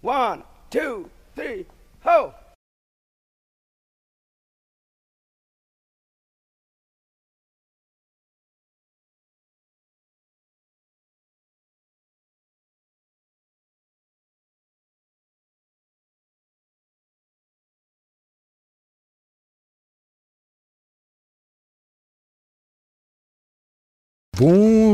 One, 0.00 0.44
two, 0.70 1.10
three, 1.34 1.66
ho! 2.02 2.32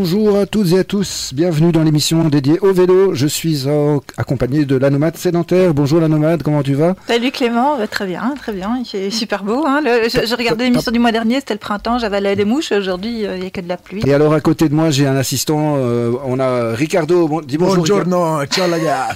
Bonjour 0.05 0.37
à 0.39 0.45
toutes 0.45 0.71
et 0.73 0.79
à 0.81 0.85
tous, 0.85 1.31
bienvenue 1.33 1.73
dans 1.73 1.83
l'émission 1.83 2.29
dédiée 2.29 2.59
au 2.61 2.75
vélo. 2.75 3.15
Je 3.15 3.27
suis 3.27 3.63
euh, 3.67 3.97
accompagné 4.19 4.67
de 4.67 4.77
la 4.77 4.91
nomade 4.91 5.17
sédentaire. 5.17 5.73
Bonjour 5.73 5.99
la 5.99 6.09
nomade, 6.09 6.43
comment 6.43 6.63
tu 6.63 6.75
vas? 6.75 6.95
Salut 7.09 7.31
Clément, 7.31 7.79
bah, 7.79 7.87
très 7.87 8.05
bien, 8.07 8.35
très 8.39 8.53
bien, 8.53 8.77
il 8.79 8.85
fait 8.85 9.09
super 9.11 9.45
beau. 9.45 9.65
Hein. 9.67 9.81
Le- 9.83 10.11
je, 10.11 10.27
je 10.27 10.35
regardais 10.37 10.65
l'émission 10.65 10.93
du 10.93 10.99
mois 10.99 11.11
dernier, 11.11 11.37
c'était 11.37 11.55
le 11.55 11.59
printemps, 11.59 11.97
j'avalais 11.97 12.37
des 12.37 12.45
mouches, 12.45 12.71
aujourd'hui 12.71 13.25
euh, 13.25 13.37
il 13.37 13.41
n'y 13.41 13.47
a 13.47 13.51
que 13.51 13.63
de 13.63 13.69
la 13.69 13.79
pluie. 13.79 14.03
Et 14.07 14.13
alors 14.13 14.35
à 14.35 14.43
côté 14.43 14.69
de 14.69 14.75
moi 14.75 14.91
j'ai 14.91 15.07
un 15.07 15.17
assistant, 15.17 15.77
euh, 15.79 16.13
on 16.27 16.39
a 16.39 16.75
Ricardo, 16.75 17.27
bon, 17.27 17.41
dis 17.41 17.57
bonjour. 17.57 17.83
Ricardo. 17.85 18.05
Buongiorno, 18.11 18.45
ciao 18.45 18.69
la 18.69 18.81
gars. 18.81 19.09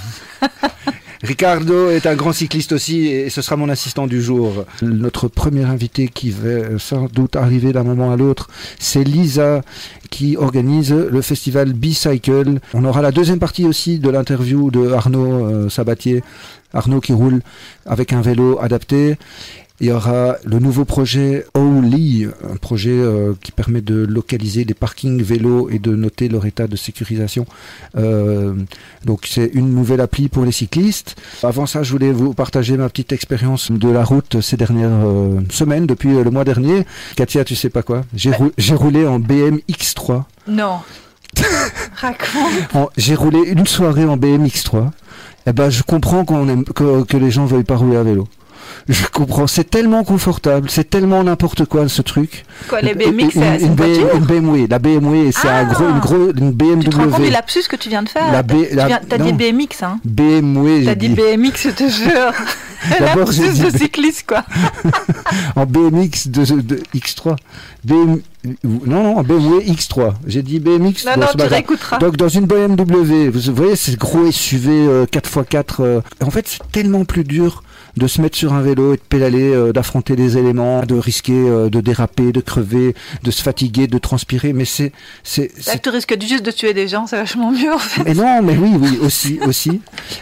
Ricardo 1.21 1.89
est 1.89 2.05
un 2.05 2.15
grand 2.15 2.31
cycliste 2.31 2.71
aussi 2.71 3.07
et 3.07 3.29
ce 3.29 3.41
sera 3.41 3.57
mon 3.57 3.67
assistant 3.67 4.07
du 4.07 4.21
jour. 4.21 4.65
Notre 4.81 5.27
premier 5.27 5.65
invité 5.65 6.07
qui 6.07 6.31
va 6.31 6.79
sans 6.79 7.07
doute 7.07 7.35
arriver 7.35 7.73
d'un 7.73 7.83
moment 7.83 8.11
à 8.13 8.15
l'autre, 8.15 8.49
c'est 8.79 9.03
Lisa 9.03 9.61
qui 10.09 10.37
organise 10.37 10.93
le 10.93 11.21
festival 11.21 11.73
Bicycle. 11.73 12.59
On 12.73 12.85
aura 12.85 13.01
la 13.01 13.11
deuxième 13.11 13.39
partie 13.39 13.65
aussi 13.65 13.99
de 13.99 14.09
l'interview 14.09 14.71
de 14.71 14.91
Arnaud 14.91 15.45
euh, 15.45 15.69
Sabatier. 15.69 16.23
Arnaud 16.73 17.01
qui 17.01 17.13
roule 17.13 17.41
avec 17.85 18.13
un 18.13 18.21
vélo 18.21 18.59
adapté. 18.61 19.17
Il 19.81 19.87
y 19.87 19.91
aura 19.93 20.35
le 20.43 20.59
nouveau 20.59 20.83
projet 20.83 21.45
Holy, 21.53 22.27
un 22.51 22.57
projet 22.57 22.89
euh, 22.91 23.33
qui 23.41 23.53
permet 23.53 23.79
de 23.79 23.95
localiser 23.95 24.65
les 24.65 24.73
parkings 24.73 25.21
vélos 25.21 25.69
et 25.69 25.79
de 25.79 25.95
noter 25.95 26.27
leur 26.27 26.45
état 26.45 26.67
de 26.67 26.75
sécurisation. 26.75 27.45
Euh, 27.97 28.53
donc 29.05 29.21
c'est 29.25 29.49
une 29.53 29.73
nouvelle 29.73 30.01
appli 30.01 30.27
pour 30.27 30.43
les 30.43 30.51
cyclistes. 30.51 31.15
Avant 31.43 31.65
ça, 31.65 31.81
je 31.81 31.91
voulais 31.93 32.11
vous 32.11 32.33
partager 32.33 32.75
ma 32.75 32.89
petite 32.89 33.13
expérience 33.13 33.71
de 33.71 33.87
la 33.89 34.03
route 34.03 34.41
ces 34.41 34.57
dernières 34.57 34.89
euh, 35.05 35.39
semaines, 35.49 35.85
depuis 35.85 36.09
euh, 36.13 36.25
le 36.25 36.31
mois 36.31 36.43
dernier. 36.43 36.85
Katia, 37.15 37.45
tu 37.45 37.55
sais 37.55 37.69
pas 37.69 37.81
quoi? 37.83 38.01
J'ai 38.13 38.31
rou- 38.31 38.51
j'ai 38.57 38.75
roulé 38.75 39.07
en 39.07 39.19
BM 39.19 39.59
X3. 39.69 40.23
Non. 40.49 40.79
Raconte. 41.95 42.89
J'ai 42.97 43.15
roulé 43.15 43.39
une 43.47 43.65
soirée 43.65 44.05
en 44.05 44.17
BM 44.17 44.45
X3. 44.45 44.89
Eh 45.47 45.53
ben, 45.53 45.69
je 45.69 45.83
comprends 45.83 46.25
qu'on 46.25 46.49
aime, 46.49 46.63
que, 46.65 47.03
que 47.03 47.15
les 47.17 47.31
gens 47.31 47.45
veuillent 47.45 47.63
pas 47.63 47.77
rouler 47.77 47.95
à 47.97 48.03
vélo. 48.03 48.27
Je 48.87 49.05
comprends, 49.07 49.45
c'est 49.47 49.69
tellement 49.69 50.03
confortable, 50.03 50.69
c'est 50.69 50.89
tellement 50.89 51.23
n'importe 51.23 51.65
quoi 51.65 51.87
ce 51.87 52.01
truc. 52.01 52.43
Quoi, 52.67 52.81
les 52.81 52.93
BMX, 52.95 53.29
c'est 53.33 53.61
une, 53.61 53.75
BMW, 53.75 54.67
la 54.69 54.79
BMW, 54.79 55.31
c'est 55.31 55.47
un 55.47 55.51
Ah 55.61 55.65
gros, 55.65 55.87
une, 55.89 55.99
gros, 55.99 56.31
une 56.31 56.51
BMW. 56.51 56.83
Tu 56.83 56.89
te 56.89 56.95
rends 56.95 57.07
compte 57.09 57.21
du 57.21 57.29
lapsus 57.29 57.63
que 57.69 57.75
tu 57.75 57.89
viens 57.89 58.03
de 58.03 58.09
faire 58.09 58.31
La 58.31 58.41
B- 58.43 58.67
Tu 58.69 58.75
viens- 58.75 58.99
T'as 59.07 59.17
dit. 59.17 59.33
BMX, 59.33 59.83
hein 59.83 59.99
BMW, 60.05 60.85
T'as 60.85 60.95
dit. 60.95 61.09
BMX, 61.09 61.63
je 61.65 61.69
te 61.69 61.87
jure. 61.89 62.33
Lapsus 62.99 63.49
dit 63.49 63.59
de 63.71 63.77
cycliste, 63.77 64.25
quoi. 64.27 64.43
en 65.55 65.65
BMX 65.65 66.27
de, 66.29 66.61
de 66.61 66.79
X3. 66.95 67.35
BM, 67.83 68.19
non, 68.63 69.03
non, 69.03 69.17
en 69.17 69.23
BMW 69.23 69.59
X3. 69.67 70.13
J'ai 70.27 70.41
dit 70.41 70.59
BMX. 70.59 71.05
Non, 71.05 71.11
non, 71.21 71.27
tu 71.37 71.43
réécouteras. 71.45 71.97
Donc 71.99 72.15
dans 72.17 72.29
une 72.29 72.45
BMW, 72.45 73.29
vous 73.29 73.53
voyez, 73.55 73.75
c'est 73.75 73.97
gros 73.97 74.31
SUV 74.31 74.69
euh, 74.71 75.05
4x4. 75.05 75.63
euh, 75.81 76.01
en 76.23 76.31
fait, 76.31 76.47
c'est 76.47 76.71
tellement 76.71 77.05
plus 77.05 77.23
dur 77.23 77.63
de 77.97 78.07
se 78.07 78.21
mettre 78.21 78.37
sur 78.37 78.53
un 78.53 78.61
vélo 78.61 78.93
et 78.93 78.97
de 78.97 79.01
pédaler, 79.01 79.53
euh, 79.53 79.71
d'affronter 79.73 80.15
les 80.15 80.37
éléments, 80.37 80.83
de 80.85 80.95
risquer 80.95 81.33
euh, 81.33 81.69
de 81.69 81.81
déraper, 81.81 82.31
de 82.31 82.41
crever, 82.41 82.95
de 83.23 83.31
se 83.31 83.41
fatiguer, 83.41 83.87
de 83.87 83.97
transpirer. 83.97 84.53
Mais 84.53 84.65
c'est, 84.65 84.91
c'est, 85.23 85.51
tu 85.81 85.89
risques 85.89 86.15
juste 86.21 86.45
de 86.45 86.51
tuer 86.51 86.73
des 86.73 86.87
gens, 86.87 87.07
c'est 87.07 87.17
vachement 87.17 87.51
mieux, 87.51 87.73
en 87.73 87.77
fait. 87.77 88.03
mais 88.03 88.13
non, 88.13 88.41
mais 88.41 88.57
oui, 88.57 88.71
oui, 88.79 88.99
aussi, 89.01 89.39
aussi. 89.45 89.81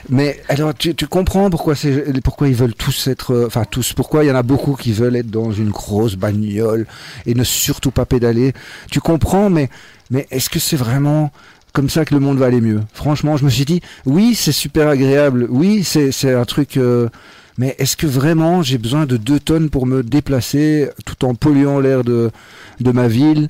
Mais 0.10 0.42
alors, 0.50 0.74
tu, 0.74 0.96
tu 0.96 1.08
comprends 1.08 1.50
pourquoi 1.50 1.76
c'est, 1.76 2.22
pourquoi 2.24 2.48
ils 2.48 2.56
veulent 2.56 2.74
tous 2.74 3.08
être, 3.08 3.34
euh, 3.34 3.48
enfin 3.48 3.64
tous, 3.70 3.94
pourquoi 3.94 4.24
il 4.24 4.28
y 4.28 4.32
en 4.32 4.36
a 4.36 4.44
beaucoup 4.44 4.76
qui 4.76 4.92
veulent 4.94 5.16
être 5.16 5.30
dans 5.30 5.52
une 5.52 5.70
grosse 5.70 6.16
bagnole 6.16 6.86
et 7.26 7.34
ne 7.34 7.44
surtout 7.44 7.92
pas 7.92 8.06
pédaler. 8.06 8.54
Tu 8.92 9.00
comprends, 9.02 9.50
mais, 9.50 9.70
mais 10.10 10.28
est-ce 10.32 10.50
que 10.50 10.60
c'est 10.60 10.78
vraiment 10.78 11.32
comme 11.74 11.90
ça 11.90 12.06
que 12.06 12.14
le 12.14 12.20
monde 12.20 12.38
va 12.38 12.48
aller 12.48 12.62
mieux? 12.62 12.82
Franchement, 12.94 13.38
je 13.38 13.46
me 13.46 13.50
suis 13.50 13.66
dit, 13.66 13.82
oui, 14.06 14.34
c'est 14.36 14.52
super 14.52 14.88
agréable, 14.88 15.48
oui, 15.50 15.84
c'est, 15.84 16.12
c'est 16.12 16.34
un 16.34 16.46
truc. 16.46 16.78
euh, 16.78 17.10
mais 17.58 17.76
est-ce 17.80 17.98
que 17.98 18.08
vraiment 18.08 18.62
j'ai 18.64 18.78
besoin 18.78 19.06
de 19.06 19.18
deux 19.18 19.40
tonnes 19.40 19.70
pour 19.70 19.86
me 19.86 20.04
déplacer 20.04 20.90
tout 21.06 21.26
en 21.26 21.36
polluant 21.36 21.80
l'air 21.80 22.04
de, 22.04 22.32
de 22.80 22.92
ma 22.92 23.08
ville, 23.08 23.50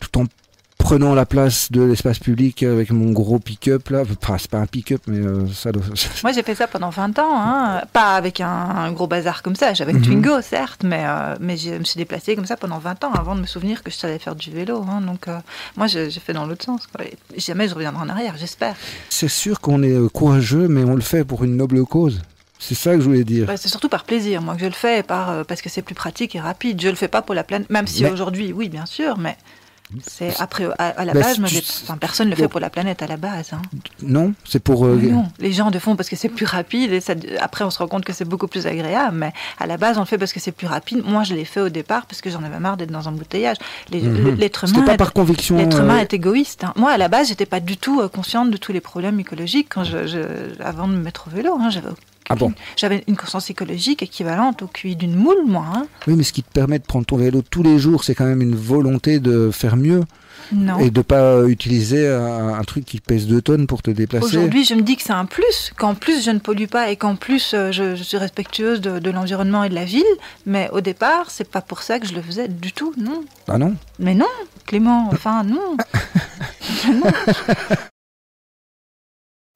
tout 0.00 0.18
en 0.20 0.24
prenant 0.76 1.14
la 1.14 1.24
place 1.24 1.72
de 1.72 1.80
l'espace 1.82 2.18
public 2.18 2.62
avec 2.62 2.90
mon 2.90 3.12
gros 3.12 3.38
pick-up 3.38 3.88
là? 3.88 4.02
Enfin, 4.20 4.36
c'est 4.38 4.50
pas 4.50 4.58
un 4.58 4.66
pick-up, 4.66 5.00
mais 5.06 5.18
euh, 5.24 5.46
ça 5.52 5.72
doit. 5.72 5.82
Moi, 6.22 6.32
j'ai 6.32 6.42
fait 6.42 6.54
ça 6.54 6.66
pendant 6.66 6.90
20 6.90 7.18
ans, 7.20 7.30
hein. 7.30 7.80
pas 7.92 8.16
avec 8.16 8.40
un, 8.42 8.48
un 8.48 8.92
gros 8.92 9.06
bazar 9.06 9.42
comme 9.42 9.54
ça. 9.56 9.72
J'avais 9.72 9.92
une 9.92 9.98
Mhm. 9.98 10.04
Twingo, 10.04 10.40
certes, 10.42 10.82
mais, 10.84 11.04
euh, 11.06 11.36
mais 11.40 11.56
je 11.56 11.70
me 11.70 11.84
suis 11.84 11.96
déplacée 11.96 12.34
comme 12.36 12.44
ça 12.44 12.56
pendant 12.58 12.78
20 12.78 13.02
ans 13.04 13.12
avant 13.14 13.34
de 13.34 13.40
me 13.40 13.46
souvenir 13.46 13.82
que 13.82 13.90
je 13.90 13.96
savais 13.96 14.18
faire 14.18 14.34
du 14.34 14.50
vélo. 14.50 14.84
hein. 14.90 15.00
Donc, 15.00 15.28
euh, 15.28 15.38
moi, 15.76 15.86
j'ai 15.86 16.10
fait 16.10 16.32
dans 16.34 16.44
l'autre 16.44 16.64
sens. 16.64 16.86
quoi. 16.88 17.04
Jamais 17.38 17.66
je 17.68 17.74
reviendrai 17.74 18.02
en 18.02 18.08
arrière, 18.10 18.34
j'espère. 18.36 18.74
C'est 19.08 19.28
sûr 19.28 19.60
qu'on 19.60 19.82
est 19.82 19.96
courageux, 20.12 20.68
mais 20.68 20.84
on 20.84 20.96
le 20.96 21.00
fait 21.02 21.24
pour 21.24 21.44
une 21.44 21.56
noble 21.56 21.82
cause. 21.86 22.20
C'est 22.66 22.74
ça 22.74 22.94
que 22.94 23.00
je 23.00 23.04
voulais 23.06 23.24
dire. 23.24 23.46
Bah, 23.46 23.56
c'est 23.58 23.68
surtout 23.68 23.88
par 23.90 24.04
plaisir, 24.04 24.40
moi, 24.40 24.54
que 24.54 24.60
je 24.60 24.66
le 24.66 24.72
fais, 24.72 25.02
par, 25.02 25.30
euh, 25.30 25.44
parce 25.44 25.60
que 25.60 25.68
c'est 25.68 25.82
plus 25.82 25.94
pratique 25.94 26.34
et 26.34 26.40
rapide. 26.40 26.80
Je 26.80 26.88
le 26.88 26.94
fais 26.94 27.08
pas 27.08 27.20
pour 27.20 27.34
la 27.34 27.44
planète, 27.44 27.68
même 27.68 27.86
si 27.86 28.02
Mais- 28.04 28.10
aujourd'hui, 28.10 28.52
oui, 28.52 28.68
bien 28.70 28.86
sûr, 28.86 29.18
mais 29.18 29.36
c'est 30.02 30.34
après, 30.40 30.64
à, 30.78 30.86
à 30.88 31.04
la 31.04 31.12
Bah, 31.12 31.20
base, 31.20 31.38
enfin, 31.84 31.98
personne 31.98 32.28
ne 32.28 32.30
le 32.30 32.36
fait 32.36 32.48
pour 32.48 32.58
la 32.58 32.70
planète 32.70 33.02
à 33.02 33.06
la 33.06 33.18
base. 33.18 33.52
hein. 33.52 33.60
Non, 34.02 34.32
c'est 34.48 34.58
pour. 34.62 34.86
euh, 34.86 34.96
Non, 34.96 35.26
les 35.38 35.52
gens 35.52 35.68
le 35.70 35.78
font 35.78 35.94
parce 35.94 36.08
que 36.08 36.16
c'est 36.16 36.30
plus 36.30 36.46
rapide 36.46 36.90
et 36.92 37.00
ça, 37.00 37.12
après 37.38 37.64
on 37.64 37.70
se 37.70 37.78
rend 37.78 37.86
compte 37.86 38.04
que 38.04 38.14
c'est 38.14 38.24
beaucoup 38.24 38.48
plus 38.48 38.66
agréable. 38.66 39.14
Mais 39.18 39.32
à 39.60 39.66
la 39.66 39.76
base, 39.76 39.98
on 39.98 40.00
le 40.00 40.06
fait 40.06 40.16
parce 40.18 40.32
que 40.32 40.40
c'est 40.40 40.52
plus 40.52 40.66
rapide. 40.66 41.02
Moi, 41.04 41.22
je 41.22 41.34
l'ai 41.34 41.44
fait 41.44 41.60
au 41.60 41.68
départ 41.68 42.06
parce 42.06 42.22
que 42.22 42.30
j'en 42.30 42.42
avais 42.42 42.58
marre 42.58 42.78
d'être 42.78 42.90
dans 42.90 43.06
un 43.08 43.12
embouteillage. 43.12 43.58
Les- 43.90 44.00
Mhm. 44.00 44.36
L'être 44.36 44.66
C'était 44.66 44.78
humain, 44.78 44.86
pas 44.86 44.94
est- 44.94 44.96
par 44.96 45.12
conviction. 45.12 45.58
l'être 45.58 45.78
humain 45.80 45.98
euh, 45.98 46.00
est 46.00 46.14
égoïste. 46.14 46.64
hein. 46.64 46.72
Moi, 46.76 46.90
à 46.90 46.96
la 46.96 47.08
base, 47.08 47.28
j'étais 47.28 47.46
pas 47.46 47.60
du 47.60 47.76
tout 47.76 48.08
consciente 48.08 48.50
de 48.50 48.56
tous 48.56 48.72
les 48.72 48.80
problèmes 48.80 49.20
écologiques 49.20 49.68
quand 49.70 49.84
je, 49.84 50.06
je- 50.06 50.62
avant 50.62 50.88
de 50.88 50.94
me 50.94 51.02
mettre 51.02 51.26
au 51.28 51.30
vélo. 51.36 51.56
hein. 51.60 51.68
J'avais 51.70 51.90
Ah 52.30 52.36
bon 52.36 52.52
J'avais 52.76 53.04
une 53.06 53.16
conscience 53.16 53.50
écologique 53.50 54.02
équivalente 54.02 54.62
au 54.62 54.66
QI 54.66 54.96
d'une 54.96 55.14
moule, 55.14 55.44
moi. 55.46 55.66
hein. 55.74 55.86
Oui, 56.06 56.14
mais 56.16 56.22
ce 56.22 56.32
qui 56.32 56.42
te 56.42 56.50
permet 56.50 56.78
de 56.78 56.84
prendre 56.84 57.04
ton 57.04 57.16
vélo 57.16 57.42
tous 57.42 57.62
les 57.62 57.78
jours, 57.78 58.02
c'est 58.04 58.14
quand 58.14 58.24
même 58.24 58.40
une 58.40 58.54
volonté 58.56 59.20
de 59.20 59.50
faire 59.52 59.76
mieux 59.76 60.02
Non. 60.52 60.78
et 60.78 60.90
de 60.90 61.02
pas 61.02 61.20
euh, 61.20 61.48
utiliser 61.48 62.08
un, 62.08 62.48
un 62.54 62.62
truc 62.64 62.86
qui 62.86 63.00
pèse 63.00 63.26
2 63.26 63.42
tonnes 63.42 63.66
pour 63.66 63.82
te 63.82 63.90
déplacer. 63.90 64.24
Aujourd'hui, 64.24 64.64
je 64.64 64.74
me 64.74 64.80
dis 64.80 64.96
que 64.96 65.02
c'est 65.02 65.12
un 65.12 65.26
plus, 65.26 65.72
qu'en 65.76 65.94
plus 65.94 66.24
je 66.24 66.30
ne 66.30 66.38
pollue 66.38 66.64
pas 66.66 66.90
et 66.90 66.96
qu'en 66.96 67.14
plus 67.16 67.52
euh, 67.52 67.72
je, 67.72 67.94
je 67.94 68.02
suis 68.02 68.16
respectueuse 68.16 68.80
de, 68.80 68.98
de 68.98 69.10
l'environnement 69.10 69.62
et 69.62 69.68
de 69.68 69.74
la 69.74 69.84
ville. 69.84 70.02
Mais 70.46 70.70
au 70.72 70.80
départ, 70.80 71.30
c'est 71.30 71.48
pas 71.50 71.60
pour 71.60 71.82
ça 71.82 72.00
que 72.00 72.06
je 72.06 72.14
le 72.14 72.22
faisais 72.22 72.48
du 72.48 72.72
tout, 72.72 72.94
non. 72.96 73.22
Ah 73.48 73.58
non? 73.58 73.74
Mais 73.98 74.14
non, 74.14 74.26
Clément, 74.66 75.10
enfin 75.12 75.44
non. 75.44 75.76
Non. 76.86 77.10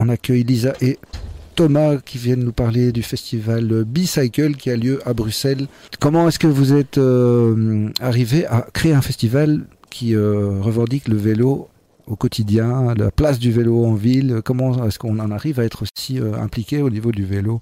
On 0.00 0.08
accueille 0.08 0.44
Lisa 0.44 0.74
et 0.80 0.98
Thomas 1.58 1.96
qui 1.96 2.18
viennent 2.18 2.44
nous 2.44 2.52
parler 2.52 2.92
du 2.92 3.02
festival 3.02 3.82
Bicycle 3.82 4.54
qui 4.54 4.70
a 4.70 4.76
lieu 4.76 5.00
à 5.04 5.12
Bruxelles. 5.12 5.66
Comment 5.98 6.28
est-ce 6.28 6.38
que 6.38 6.46
vous 6.46 6.72
êtes 6.72 6.98
euh, 6.98 7.88
arrivé 8.00 8.46
à 8.46 8.64
créer 8.72 8.92
un 8.92 9.02
festival 9.02 9.62
qui 9.90 10.14
euh, 10.14 10.60
revendique 10.60 11.08
le 11.08 11.16
vélo 11.16 11.66
au 12.06 12.14
quotidien, 12.14 12.94
la 12.96 13.10
place 13.10 13.40
du 13.40 13.50
vélo 13.50 13.84
en 13.84 13.94
ville? 13.94 14.40
Comment 14.44 14.86
est-ce 14.86 15.00
qu'on 15.00 15.18
en 15.18 15.32
arrive 15.32 15.58
à 15.58 15.64
être 15.64 15.82
aussi 15.82 16.20
euh, 16.20 16.34
impliqué 16.40 16.80
au 16.80 16.90
niveau 16.90 17.10
du 17.10 17.24
vélo? 17.24 17.60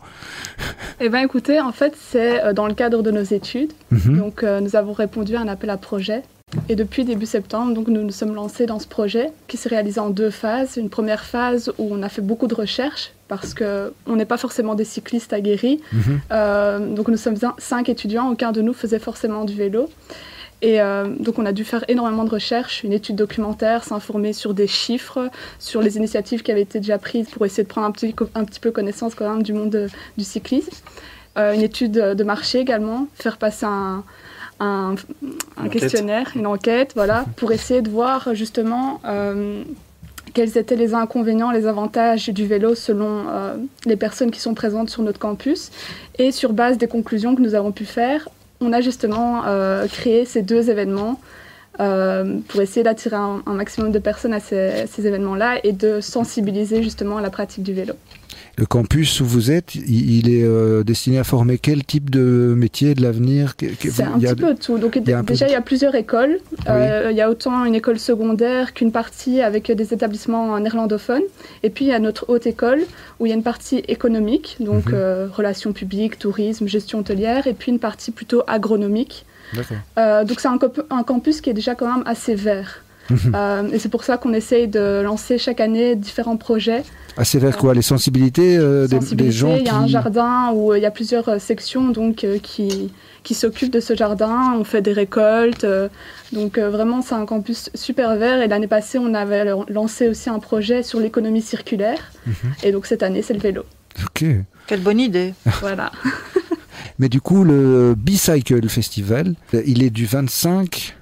Eh 1.01 1.09
bien 1.11 1.23
écoutez, 1.23 1.59
en 1.61 1.73
fait 1.73 1.95
c'est 1.99 2.43
euh, 2.43 2.53
dans 2.53 2.67
le 2.67 2.75
cadre 2.75 3.03
de 3.03 3.11
nos 3.11 3.23
études. 3.23 3.73
Mhm. 3.93 4.19
Donc 4.19 4.43
euh, 4.43 4.61
nous 4.61 4.77
avons 4.77 4.93
répondu 4.93 5.37
à 5.37 5.41
un 5.41 5.49
appel 5.49 5.71
à 5.71 5.79
projet. 5.79 6.23
Et 6.69 6.77
depuis 6.77 7.05
début 7.05 7.27
septembre, 7.27 7.75
donc, 7.75 7.89
nous 7.89 8.03
nous 8.03 8.13
sommes 8.13 8.35
lancés 8.35 8.67
dans 8.67 8.79
ce 8.79 8.87
projet 8.87 9.31
qui 9.49 9.57
s'est 9.57 9.69
réalisé 9.69 10.01
en 10.01 10.11
deux 10.11 10.31
phases. 10.31 10.77
Une 10.77 10.91
première 10.91 11.25
phase 11.25 11.73
où 11.79 11.89
on 11.91 12.03
a 12.03 12.11
fait 12.11 12.23
beaucoup 12.23 12.47
de 12.47 12.55
recherches 12.55 13.13
parce 13.29 13.55
qu'on 13.55 14.17
n'est 14.17 14.25
pas 14.25 14.37
forcément 14.37 14.75
des 14.75 14.85
cyclistes 14.85 15.33
aguerris. 15.33 15.81
Mhm. 15.93 16.21
Euh, 16.33 16.95
donc 16.95 17.09
nous 17.09 17.17
sommes 17.17 17.37
un- 17.43 17.55
cinq 17.59 17.89
étudiants, 17.89 18.31
aucun 18.31 18.53
de 18.53 18.61
nous 18.63 18.73
faisait 18.75 18.99
forcément 19.01 19.45
du 19.45 19.55
vélo. 19.55 19.89
Et 20.63 20.81
euh, 20.81 21.05
donc 21.21 21.39
on 21.39 21.45
a 21.45 21.53
dû 21.53 21.65
faire 21.65 21.85
énormément 21.89 22.25
de 22.25 22.31
recherches, 22.31 22.83
une 22.83 22.93
étude 22.95 23.17
documentaire, 23.17 23.85
s'informer 23.85 24.33
sur 24.33 24.55
des 24.55 24.67
chiffres, 24.67 25.29
sur 25.59 25.83
les 25.83 25.97
initiatives 25.99 26.43
qui 26.43 26.51
avaient 26.51 26.63
été 26.63 26.81
déjà 26.81 26.97
prises 26.99 27.29
pour 27.29 27.45
essayer 27.45 27.63
de 27.65 27.69
prendre 27.69 27.87
un 27.87 27.91
petit, 27.91 28.15
co- 28.15 28.31
un 28.35 28.45
petit 28.45 28.61
peu 28.61 28.71
connaissance 28.71 29.15
quand 29.15 29.29
même 29.29 29.43
du 29.43 29.53
monde 29.53 29.71
de- 29.71 29.89
du 30.17 30.25
cyclisme. 30.25 30.71
Euh, 31.37 31.53
une 31.53 31.61
étude 31.61 31.93
de 31.93 32.25
marché 32.25 32.61
également, 32.61 33.07
faire 33.15 33.37
passer 33.37 33.67
un, 33.67 34.03
un, 34.59 34.95
un 35.59 35.67
enquête. 35.67 35.83
questionnaire, 35.83 36.31
une 36.35 36.47
enquête, 36.47 36.93
voilà, 36.97 37.27
pour 37.37 37.53
essayer 37.53 37.83
de 37.83 37.91
voir 37.91 38.35
justement 38.35 39.03
euh, 39.05 39.63
quels 40.37 40.59
étaient 40.59 40.77
les 40.77 40.93
inconvénients, 40.93 41.51
les 41.51 41.67
avantages 41.67 42.29
du 42.29 42.47
vélo 42.47 42.75
selon 42.75 43.25
euh, 43.27 43.57
les 43.87 43.97
personnes 43.97 44.31
qui 44.31 44.39
sont 44.39 44.53
présentes 44.53 44.91
sur 44.91 45.03
notre 45.03 45.19
campus. 45.19 45.71
Et 46.19 46.31
sur 46.31 46.53
base 46.53 46.77
des 46.77 46.89
conclusions 46.89 47.35
que 47.35 47.41
nous 47.41 47.55
avons 47.55 47.73
pu 47.73 47.87
faire, 47.87 48.29
on 48.61 48.75
a 48.75 48.83
justement 48.83 49.47
euh, 49.47 49.87
créé 49.87 50.27
ces 50.27 50.43
deux 50.43 50.69
événements 50.69 51.19
euh, 51.81 52.37
pour 52.49 52.61
essayer 52.61 52.83
d'attirer 52.83 53.17
un, 53.17 53.41
maximum 53.47 53.93
de 53.93 53.99
personnes 53.99 54.35
à 54.35 54.41
ces 54.41 55.07
événements-là 55.07 55.61
et 55.65 55.73
de 55.73 56.03
sensibiliser 56.03 56.83
justement 56.83 57.17
à 57.17 57.23
la 57.23 57.31
pratique 57.31 57.63
du 57.63 57.73
vélo. 57.73 57.95
Le 58.59 58.65
campus 58.65 59.21
où 59.21 59.27
vous 59.27 59.51
êtes, 59.51 59.75
il 59.75 60.31
est 60.31 60.43
euh, 60.43 60.83
destiné 60.83 61.19
à 61.19 61.25
former 61.25 61.59
quel 61.59 61.85
type 61.85 62.09
de 62.09 62.55
métier 62.57 62.95
de 62.95 63.03
l'avenir 63.03 63.55
C'est 63.79 64.03
un 64.03 64.19
petit 64.19 64.35
peu 64.35 64.55
tout. 64.55 64.79
Donc, 64.79 64.99
déjà, 64.99 65.47
il 65.47 65.53
y 65.53 65.55
a 65.55 65.61
plusieurs 65.61 65.95
écoles. 65.95 66.39
Euh, 66.67 67.09
il 67.11 67.17
y 67.17 67.21
a 67.21 67.29
autant 67.29 67.67
une 67.67 67.75
école 67.75 67.99
secondaire 67.99 68.73
qu'une 68.73 68.93
partie 68.93 69.43
avec 69.43 69.71
des 69.71 69.93
établissements 69.93 70.59
néerlandophones. 70.59 71.23
Et 71.63 71.69
puis, 71.69 71.85
il 71.85 71.89
y 71.89 71.93
a 71.93 71.99
notre 71.99 72.31
haute 72.31 72.47
école 72.47 72.81
où 73.21 73.27
il 73.27 73.29
y 73.29 73.33
a 73.33 73.35
une 73.35 73.43
partie 73.43 73.83
économique, 73.89 74.57
donc 74.61 74.87
mhm. 74.87 74.95
euh, 74.95 75.29
relations 75.31 75.75
publiques, 75.75 76.19
tourisme, 76.19 76.67
gestion 76.67 77.01
hôtelière, 77.01 77.47
et 77.47 77.53
puis 77.53 77.71
une 77.71 77.79
partie 77.79 78.11
plutôt 78.11 78.43
agronomique. 78.47 79.27
donc, 79.55 80.41
c'est 80.41 80.49
un, 80.49 80.59
un, 80.91 81.03
campus 81.03 81.43
qui 81.43 81.51
est 81.51 81.55
déjà 81.55 81.75
quand 81.75 81.93
même 81.95 82.05
assez 82.07 82.35
vert. 82.35 82.86
Mhm. 83.11 83.71
et 83.73 83.79
c'est 83.79 83.89
pour 83.89 84.05
ça 84.05 84.17
qu'on 84.17 84.33
essaye 84.33 84.69
de 84.69 85.01
lancer 85.03 85.39
chaque 85.39 85.61
année 85.61 85.95
différents 85.97 86.37
projets 86.37 86.83
Assez 87.19 87.39
vers 87.39 87.57
quoi 87.57 87.73
Les 87.73 87.83
sensibilités, 87.83 88.59
euh, 88.59 88.87
des, 88.87 89.31
gens 89.31 89.57
Il 89.57 89.65
y 89.65 89.71
a 89.71 89.77
un 89.77 89.87
jardin 89.87 90.51
où 90.53 90.73
euh, 90.73 90.79
il 90.79 90.83
y 90.83 90.87
a 90.87 90.91
plusieurs 90.91 91.29
euh, 91.31 91.39
sections 91.39 91.89
donc, 91.89 92.27
qui, 92.43 92.93
qui 93.23 93.35
s'occupent 93.35 93.73
de 93.73 93.81
ce 93.81 93.97
jardin. 93.97 94.55
On 94.59 94.65
fait 94.65 94.83
des 94.83 94.93
récoltes. 94.93 95.67
donc 96.33 96.59
vraiment, 96.59 97.01
c'est 97.01 97.15
un 97.15 97.25
campus 97.25 97.71
super 97.75 98.17
vert. 98.17 98.43
Et 98.43 98.49
l'année 98.49 98.67
passée, 98.67 98.99
on 98.99 99.15
avait 99.15 99.45
lancé 99.69 100.09
aussi 100.09 100.29
un 100.29 100.39
projet 100.39 100.83
sur 100.83 101.01
l'économie 101.01 101.43
circulaire. 101.43 102.13
Mhm. 102.27 102.35
Et 102.65 102.73
donc 102.73 102.87
cette 102.87 103.03
année, 103.03 103.23
c'est 103.23 103.35
le 103.35 103.41
vélo. 103.41 103.65
Ok. 104.05 104.25
Quelle 104.67 104.83
bonne 104.83 105.01
idée. 105.01 105.33
voilà. 105.61 105.93
Mais 106.99 107.09
du 107.09 107.23
coup, 107.23 107.45
le 107.45 107.95
Bicycle 107.97 108.69
Festival, 108.69 109.35
il 109.53 109.83
est 109.83 109.91
du 109.91 110.05
25 110.05 110.97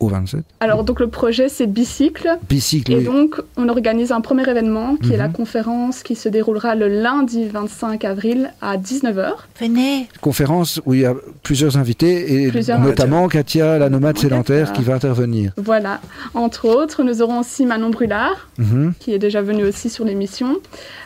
au 0.00 0.08
27 0.08 0.44
Alors, 0.60 0.84
donc 0.84 1.00
le 1.00 1.08
projet, 1.08 1.48
c'est 1.48 1.66
Bicycle. 1.66 2.38
Bicycle. 2.48 2.92
Et 2.92 3.02
donc, 3.02 3.40
on 3.56 3.68
organise 3.68 4.12
un 4.12 4.20
premier 4.20 4.48
événement 4.48 4.96
qui 4.96 5.12
est 5.12 5.16
la 5.16 5.28
mhm. 5.28 5.34
conférence 5.34 6.02
qui 6.02 6.14
se 6.14 6.28
déroulera 6.28 6.74
le 6.74 6.88
lundi 6.88 7.46
25 7.46 8.04
avril 8.04 8.52
à 8.60 8.76
19h. 8.76 9.32
Venez 9.60 10.08
Conférence 10.20 10.80
où 10.84 10.94
il 10.94 11.00
y 11.00 11.06
a 11.06 11.14
plusieurs 11.42 11.76
invités 11.76 12.44
et 12.44 12.52
notamment 12.78 13.28
Katia, 13.28 13.78
la 13.78 13.88
nomade 13.88 14.18
sédentaire, 14.18 14.72
qui 14.72 14.82
va 14.82 14.94
intervenir. 14.94 15.52
Voilà. 15.56 16.00
Entre 16.34 16.68
autres, 16.68 17.02
nous 17.02 17.22
aurons 17.22 17.40
aussi 17.40 17.66
Manon 17.66 17.90
Brulard, 17.90 18.48
mhm. 18.58 18.94
qui 18.98 19.12
est 19.12 19.18
déjà 19.18 19.42
venu 19.42 19.64
aussi 19.64 19.90
sur 19.90 20.04
l'émission. 20.04 20.56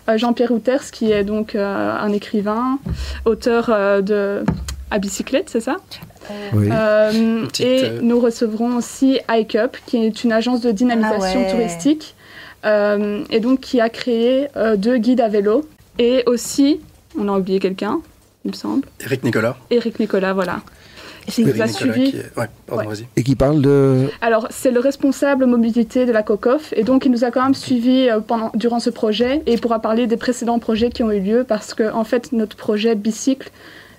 Euh, 0.08 0.18
Jean-Pierre 0.18 0.50
Routers, 0.50 0.90
qui 0.90 1.12
est 1.12 1.24
donc 1.24 1.54
euh, 1.54 1.96
un 1.98 2.12
écrivain, 2.12 2.78
auteur 3.24 3.70
euh, 3.70 4.00
de 4.00 4.44
à 4.90 4.98
bicyclette, 4.98 5.50
c'est 5.50 5.60
ça 5.60 5.76
euh, 6.54 7.46
et 7.60 7.84
euh, 7.84 8.00
nous 8.02 8.20
recevrons 8.20 8.76
aussi 8.76 9.18
iCup, 9.28 9.76
qui 9.86 10.04
est 10.04 10.24
une 10.24 10.32
agence 10.32 10.60
de 10.60 10.70
dynamisation 10.70 11.44
ah 11.46 11.50
touristique, 11.50 12.14
euh, 12.64 13.24
et 13.30 13.40
donc 13.40 13.60
qui 13.60 13.80
a 13.80 13.88
créé 13.88 14.48
deux 14.76 14.98
guides 14.98 15.20
à 15.20 15.28
vélo. 15.28 15.66
Et 15.98 16.22
aussi, 16.26 16.80
on 17.18 17.28
a 17.28 17.38
oublié 17.38 17.58
quelqu'un, 17.58 18.00
il 18.44 18.52
me 18.52 18.56
semble. 18.56 18.86
Eric 19.04 19.24
Nicolas. 19.24 19.56
Eric 19.70 19.98
Nicolas, 19.98 20.32
voilà. 20.32 20.60
Qui 21.26 21.44
nous 21.44 21.62
a 21.62 21.66
suivi. 21.68 22.14
Et 23.16 23.22
qui 23.22 23.36
parle 23.36 23.60
de. 23.60 24.08
Alors, 24.20 24.48
c'est 24.50 24.70
le 24.70 24.80
responsable 24.80 25.46
mobilité 25.46 26.06
de 26.06 26.12
la 26.12 26.22
COCOF, 26.22 26.72
et 26.74 26.82
donc 26.82 27.04
il 27.04 27.12
nous 27.12 27.24
a 27.24 27.30
quand 27.30 27.42
même 27.42 27.54
suivi 27.54 28.08
pendant, 28.26 28.50
durant 28.54 28.80
ce 28.80 28.90
projet, 28.90 29.42
et 29.46 29.52
il 29.52 29.60
pourra 29.60 29.80
parler 29.80 30.06
des 30.06 30.16
précédents 30.16 30.58
projets 30.58 30.90
qui 30.90 31.02
ont 31.02 31.10
eu 31.10 31.20
lieu, 31.20 31.44
parce 31.44 31.74
que, 31.74 31.92
en 31.92 32.04
fait, 32.04 32.32
notre 32.32 32.56
projet 32.56 32.94
Bicycle 32.94 33.50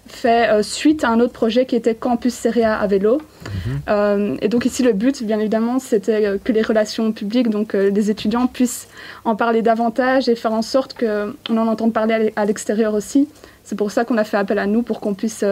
fait 0.08 0.50
euh, 0.50 0.64
suite 0.64 1.04
à 1.04 1.10
un 1.10 1.20
autre 1.20 1.34
projet 1.34 1.66
qui 1.66 1.76
était 1.76 1.96
Campus 1.96 2.34
Seria 2.34 2.76
à 2.76 2.88
vélo. 2.88 3.22
Mhm. 3.44 3.80
Euh, 3.90 4.36
et 4.42 4.48
donc 4.50 4.66
ici, 4.66 4.84
le 4.84 4.94
but, 4.94 5.24
bien 5.24 5.40
évidemment, 5.40 5.80
c'était 5.80 6.26
euh, 6.26 6.38
que 6.44 6.52
les 6.52 6.62
relations 6.62 7.12
publiques, 7.12 7.50
donc 7.50 7.74
les 7.74 8.10
étudiants, 8.10 8.48
puissent 8.48 8.88
en 9.26 9.36
parler 9.36 9.62
davantage 9.62 10.30
et 10.30 10.36
faire 10.36 10.54
en 10.54 10.62
sorte 10.62 10.96
qu'on 10.98 11.58
en 11.58 11.68
entende 11.68 11.94
parler 11.94 12.34
à 12.36 12.46
l'extérieur 12.46 12.94
aussi. 12.94 13.28
C'est 13.64 13.76
pour 13.76 13.92
ça 13.92 14.06
qu'on 14.06 14.18
a 14.18 14.24
fait 14.24 14.38
appel 14.38 14.58
à 14.60 14.66
nous 14.66 14.82
pour 14.82 15.00
qu'on 15.00 15.14
puisse 15.14 15.46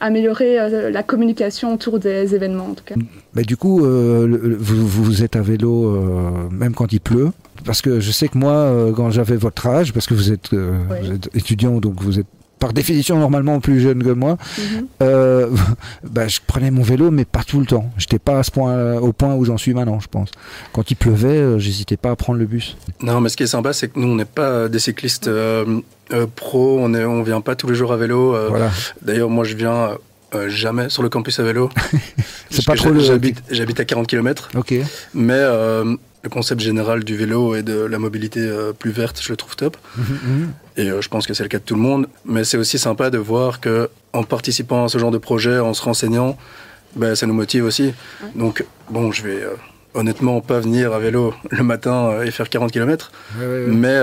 améliorer 0.00 0.90
la 0.90 1.02
communication 1.02 1.72
autour 1.72 1.98
des 1.98 2.34
événements, 2.34 2.66
en 2.66 2.74
tout 2.74 2.84
cas. 2.84 2.94
Mais 3.34 3.42
du 3.42 3.56
coup, 3.56 3.80
vous, 3.80 4.86
vous, 4.86 5.22
êtes 5.24 5.34
à 5.34 5.40
vélo 5.40 5.98
même 6.50 6.74
quand 6.74 6.92
il 6.92 7.00
pleut 7.00 7.30
parce 7.64 7.82
que 7.82 8.00
je 8.00 8.12
sais 8.12 8.28
que 8.28 8.38
moi, 8.38 8.92
quand 8.94 9.10
j'avais 9.10 9.36
votre 9.36 9.66
âge, 9.66 9.92
parce 9.92 10.06
que 10.06 10.14
vous 10.14 10.30
êtes, 10.30 10.52
vous 10.52 11.12
êtes 11.12 11.34
étudiant, 11.34 11.78
donc 11.78 12.02
vous 12.02 12.20
êtes 12.20 12.26
par 12.58 12.72
définition 12.72 13.18
normalement 13.18 13.60
plus 13.60 13.80
jeune 13.80 14.02
que 14.02 14.10
moi, 14.10 14.36
mhm. 14.58 14.86
euh, 15.02 15.50
bah, 16.04 16.28
je 16.28 16.40
prenais 16.46 16.70
mon 16.70 16.82
vélo, 16.82 17.10
mais 17.10 17.24
pas 17.24 17.44
tout 17.44 17.60
le 17.60 17.66
temps. 17.66 17.90
J'étais 17.96 18.18
pas 18.18 18.38
à 18.38 18.42
ce 18.42 18.50
point, 18.50 18.96
au 18.96 19.12
point 19.12 19.34
où 19.34 19.44
j'en 19.44 19.56
suis 19.56 19.74
maintenant, 19.74 20.00
je 20.00 20.08
pense. 20.08 20.30
Quand 20.72 20.90
il 20.90 20.96
pleuvait, 20.96 21.28
euh, 21.28 21.58
j'hésitais 21.58 21.96
pas 21.96 22.10
à 22.10 22.16
prendre 22.16 22.38
le 22.38 22.46
bus. 22.46 22.76
Non, 23.00 23.20
mais 23.20 23.28
ce 23.28 23.36
qui 23.36 23.42
est 23.42 23.48
sympa, 23.48 23.72
c'est 23.72 23.88
que 23.88 23.98
nous, 23.98 24.08
on 24.08 24.16
n'est 24.16 24.24
pas 24.24 24.68
des 24.68 24.78
cyclistes 24.78 25.28
euh, 25.28 25.80
pro, 26.36 26.78
on 26.80 26.88
ne 26.88 27.04
on 27.04 27.22
vient 27.22 27.40
pas 27.40 27.54
tous 27.54 27.68
les 27.68 27.74
jours 27.74 27.92
à 27.92 27.96
vélo. 27.96 28.36
Voilà. 28.48 28.70
D'ailleurs, 29.02 29.30
moi, 29.30 29.44
je 29.44 29.56
viens 29.56 29.90
jamais 30.48 30.88
sur 30.88 31.02
le 31.02 31.08
campus 31.08 31.38
à 31.40 31.42
vélo. 31.42 31.70
c'est 32.50 32.64
pas 32.64 32.74
trop 32.74 32.90
le... 32.90 33.00
J'habite 33.00 33.80
à 33.80 33.84
40 33.84 34.06
km. 34.06 34.50
Ok. 34.56 34.74
Mais 35.14 35.42
le 36.22 36.28
concept 36.28 36.60
général 36.60 37.04
du 37.04 37.16
vélo 37.16 37.54
et 37.54 37.62
de 37.62 37.78
la 37.80 37.98
mobilité 37.98 38.40
euh, 38.40 38.72
plus 38.72 38.90
verte, 38.90 39.20
je 39.22 39.30
le 39.30 39.36
trouve 39.36 39.56
top. 39.56 39.76
Mhm, 39.96 40.04
mhm. 40.04 40.52
Et 40.76 40.90
euh, 40.90 41.00
je 41.00 41.08
pense 41.08 41.26
que 41.26 41.34
c'est 41.34 41.42
le 41.42 41.48
cas 41.48 41.58
de 41.58 41.64
tout 41.64 41.74
le 41.74 41.80
monde. 41.80 42.06
Mais 42.24 42.44
c'est 42.44 42.56
aussi 42.56 42.78
sympa 42.78 43.10
de 43.10 43.18
voir 43.18 43.60
que 43.60 43.88
en 44.12 44.24
participant 44.24 44.84
à 44.84 44.88
ce 44.88 44.98
genre 44.98 45.10
de 45.10 45.18
projet, 45.18 45.58
en 45.58 45.74
se 45.74 45.82
renseignant, 45.82 46.36
ben, 46.96 47.14
ça 47.14 47.26
nous 47.26 47.34
motive 47.34 47.64
aussi. 47.64 47.92
Donc, 48.34 48.64
bon, 48.90 49.12
je 49.12 49.22
vais 49.22 49.42
euh, 49.42 49.54
honnêtement 49.94 50.40
pas 50.40 50.60
venir 50.60 50.92
à 50.92 50.98
vélo 50.98 51.34
le 51.50 51.62
matin 51.62 52.22
et 52.22 52.30
faire 52.30 52.48
40 52.48 52.72
km. 52.72 53.12
Mais 53.68 54.00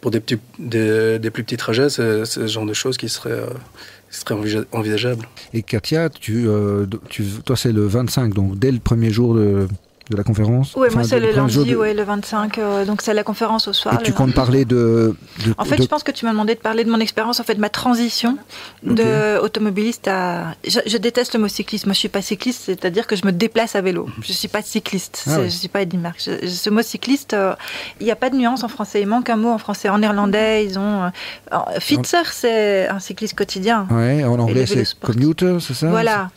pour 0.00 0.10
des, 0.10 0.20
petits, 0.20 0.38
des, 0.58 1.30
plus 1.32 1.44
petits 1.44 1.56
trajets, 1.56 1.88
c'est 1.88 2.24
ce 2.24 2.46
genre 2.46 2.66
de 2.66 2.74
choses 2.74 2.96
qui 2.96 3.08
seraient 3.08 3.44
envisageables. 4.72 5.26
Et 5.54 5.62
Katia, 5.62 6.08
tu, 6.10 6.46
tu 7.08 7.24
toi 7.44 7.56
c'est 7.56 7.72
le 7.72 7.86
25, 7.86 8.34
donc 8.34 8.58
dès 8.58 8.70
le 8.70 8.78
premier 8.78 9.10
jour 9.10 9.34
de, 9.34 9.68
de 10.12 10.16
la 10.16 10.24
conférence 10.24 10.74
Oui, 10.76 10.88
moi 10.94 11.04
c'est 11.04 11.18
le 11.18 11.32
lundi, 11.32 11.74
ouais, 11.74 11.94
le 11.94 12.02
25, 12.02 12.58
euh, 12.58 12.84
donc 12.84 13.02
c'est 13.02 13.14
la 13.14 13.24
conférence 13.24 13.68
au 13.68 13.72
soir. 13.72 13.98
Et 14.00 14.02
tu 14.02 14.12
comptes 14.12 14.34
parler 14.34 14.64
de, 14.64 15.14
En 15.58 15.64
fait, 15.64 15.82
je 15.82 15.88
pense 15.88 16.02
que 16.02 16.12
tu 16.12 16.24
m'as 16.24 16.32
demandé 16.32 16.54
de 16.54 16.60
parler 16.60 16.84
de 16.84 16.90
mon 16.90 17.00
expérience, 17.00 17.40
en 17.40 17.44
fait, 17.44 17.56
ma 17.56 17.68
transition 17.68 18.38
de 18.82 19.38
automobiliste 19.38 20.08
à... 20.08 20.54
Je, 20.66 20.96
déteste 20.96 21.34
le 21.34 21.40
mot 21.40 21.48
cycliste, 21.48 21.86
moi 21.86 21.94
je 21.94 21.98
suis 21.98 22.08
pas 22.08 22.22
cycliste, 22.22 22.62
c'est-à-dire 22.66 23.06
que 23.06 23.16
je 23.16 23.26
me 23.26 23.32
déplace 23.32 23.74
à 23.74 23.80
vélo. 23.80 24.08
Je 24.22 24.32
suis 24.32 24.48
pas 24.48 24.62
cycliste, 24.62 25.24
ah 25.26 25.44
je 25.44 25.48
suis 25.48 25.68
pas 25.68 25.82
Eddie 25.82 25.98
Merckx. 25.98 26.30
Ce 26.46 26.70
mot 26.70 26.82
cycliste, 26.82 27.34
euh, 27.34 27.54
il 28.00 28.06
n'y 28.06 28.12
a 28.12 28.16
pas 28.16 28.30
de 28.30 28.36
nuance 28.36 28.62
en 28.62 28.68
français, 28.68 29.00
il 29.00 29.08
manque 29.08 29.30
un 29.30 29.36
mot 29.36 29.50
en 29.50 29.58
français. 29.58 29.88
En 29.88 29.98
néerlandais, 29.98 30.64
ils 30.64 30.78
ont... 30.78 31.04
Euh, 31.04 31.58
Fitzer, 31.80 32.24
c'est 32.30 32.88
un 32.88 33.00
cycliste 33.00 33.34
quotidien. 33.34 33.86
Oui, 33.90 34.22
en 34.24 34.38
anglais 34.38 34.66
c'est 34.66 34.98
commuter, 35.00 35.56
c'est 35.60 35.74
ça 35.74 35.88
Voilà. 35.88 36.30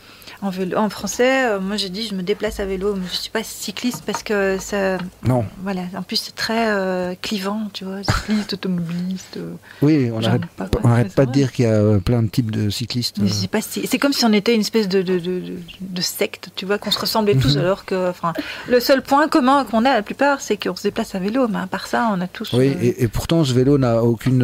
En, 0.46 0.52
en 0.78 0.90
français, 0.90 1.48
euh, 1.48 1.60
moi 1.60 1.76
j'ai 1.76 1.90
dit 1.90 2.08
je 2.08 2.14
me 2.14 2.22
déplace 2.22 2.60
à 2.60 2.66
vélo, 2.66 2.94
mais 2.96 3.06
je 3.12 3.18
suis 3.18 3.32
pas 3.32 3.44
cycliste 3.44 4.04
parce 4.06 4.22
que 4.22 4.58
ça. 4.60 4.98
Non. 5.26 5.44
Voilà, 5.64 5.82
en 5.98 6.04
plus 6.04 6.18
c'est 6.18 6.36
très 6.36 6.70
euh, 6.70 7.16
clivant, 7.20 7.64
tu 7.74 7.84
vois, 7.84 8.04
cycliste, 8.04 8.54
automobiliste. 8.54 9.38
Euh, 9.38 9.54
oui, 9.82 10.12
on 10.14 10.20
n'arrête 10.20 10.46
pas, 10.56 10.68
pas 10.68 11.26
de 11.26 11.32
dire 11.32 11.52
qu'il 11.52 11.66
y 11.66 11.68
a 11.68 12.00
plein 12.00 12.22
de 12.22 12.28
types 12.28 12.52
de 12.52 12.70
cyclistes. 12.70 13.18
C'est 13.60 13.98
comme 13.98 14.14
si 14.14 14.24
on 14.26 14.34
était 14.34 14.54
une 14.54 14.62
espèce 14.62 14.88
de, 14.88 15.02
de, 15.02 15.18
de, 15.18 15.42
de 15.82 16.02
secte, 16.02 16.50
tu 16.56 16.66
vois, 16.66 16.78
qu'on 16.78 16.92
se 16.92 17.00
ressemblait 17.00 17.36
tous, 17.36 17.56
mhm. 17.56 17.62
alors 17.62 17.86
que 17.86 18.10
enfin, 18.10 18.34
le 18.70 18.80
seul 18.80 19.02
point 19.02 19.28
commun 19.28 19.66
qu'on 19.66 19.84
a 19.86 19.94
la 19.94 20.04
plupart, 20.04 20.42
c'est 20.42 20.58
qu'on 20.58 20.76
se 20.76 20.84
déplace 20.84 21.16
à 21.16 21.20
vélo, 21.20 21.48
mais 21.48 21.60
à 21.60 21.68
part 21.68 21.88
ça, 21.88 22.10
on 22.14 22.22
a 22.22 22.28
tous. 22.28 22.54
Oui, 22.54 22.76
et, 22.82 23.08
pourtant 23.08 23.44
ce 23.44 23.54
vélo 23.54 23.80
n'a 23.80 24.04
aucune, 24.04 24.40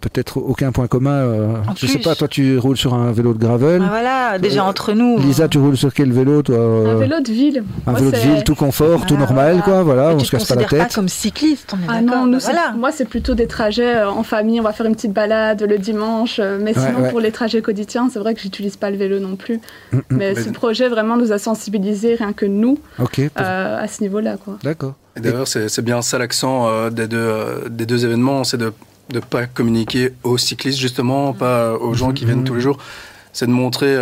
peut-être 0.00 0.38
aucun 0.38 0.72
point 0.72 0.88
commun. 0.88 1.62
je 1.76 1.86
ne 1.86 1.90
sais 1.92 1.98
pas, 1.98 2.16
toi 2.16 2.26
tu 2.26 2.58
roules 2.58 2.76
sur 2.76 2.94
un 2.94 3.12
vélo 3.12 3.34
de 3.34 3.38
gravel. 3.38 3.82
Ah, 3.84 3.88
voilà, 3.88 4.38
déjà 4.38 4.64
entre 4.64 4.92
nous. 4.92 5.18
Lisa, 5.18 5.43
tu 5.48 5.58
roules 5.58 5.76
sur 5.76 5.92
quel 5.92 6.12
vélo, 6.12 6.42
toi 6.42 6.56
Un 6.56 6.60
euh 6.60 6.96
vélo 6.96 7.20
de 7.20 7.32
ville. 7.32 7.64
Un 7.86 7.92
vélo 7.92 8.10
de 8.10 8.16
ville, 8.16 8.44
tout 8.44 8.54
confort, 8.54 9.06
tout 9.06 9.16
normal, 9.16 9.62
quoi. 9.64 9.82
Voilà, 9.82 10.14
on 10.14 10.18
se 10.18 10.30
casse 10.30 10.46
pas 10.46 10.54
la 10.54 10.64
tête. 10.64 10.78
pas 10.78 10.88
comme 10.94 11.08
cycliste, 11.08 11.72
on 11.74 11.76
est 11.76 11.86
ah 11.88 12.00
non, 12.00 12.26
nous, 12.26 12.38
voilà. 12.40 12.72
moi, 12.76 12.90
c'est 12.92 13.04
plutôt 13.04 13.34
des 13.34 13.46
trajets 13.46 13.96
euh, 13.96 14.10
en 14.10 14.22
famille. 14.22 14.60
On 14.60 14.62
va 14.62 14.72
faire 14.72 14.86
une 14.86 14.94
petite 14.94 15.12
balade 15.12 15.64
le 15.68 15.78
dimanche. 15.78 16.38
Euh, 16.38 16.58
mais 16.60 16.74
sinon, 16.74 17.10
pour 17.10 17.20
les 17.20 17.32
trajets 17.32 17.62
quotidiens, 17.62 18.08
c'est 18.12 18.18
vrai 18.18 18.34
que 18.34 18.40
j'utilise 18.40 18.76
pas 18.76 18.90
le 18.90 18.96
vélo 18.96 19.18
non 19.18 19.36
plus. 19.36 19.60
Mm, 19.92 19.96
mm. 19.96 20.02
Mais 20.10 20.34
ce 20.34 20.50
projet 20.50 20.88
vraiment 20.88 21.16
nous 21.16 21.32
a 21.32 21.38
sensibilisés, 21.38 22.14
rien 22.14 22.32
que 22.32 22.46
nous, 22.46 22.78
à 23.36 23.88
ce 23.88 24.02
niveau-là, 24.02 24.36
quoi. 24.36 24.58
D'accord. 24.62 24.94
D'ailleurs, 25.16 25.48
c'est 25.48 25.82
bien 25.82 26.02
ça 26.02 26.18
l'accent 26.18 26.90
des, 26.90 27.06
deux, 27.06 27.68
des 27.70 27.86
deux 27.86 28.04
événements, 28.04 28.44
c'est 28.44 28.56
de 28.56 28.72
ne 29.12 29.20
pas 29.20 29.46
communiquer 29.46 30.12
aux 30.22 30.38
cyclistes 30.38 30.78
justement, 30.78 31.32
pas 31.32 31.72
aux 31.74 31.94
gens 31.94 32.12
qui 32.12 32.24
viennent 32.24 32.44
tous 32.44 32.54
les 32.54 32.60
jours. 32.60 32.78
C'est 33.32 33.46
de 33.46 33.52
montrer 33.52 33.96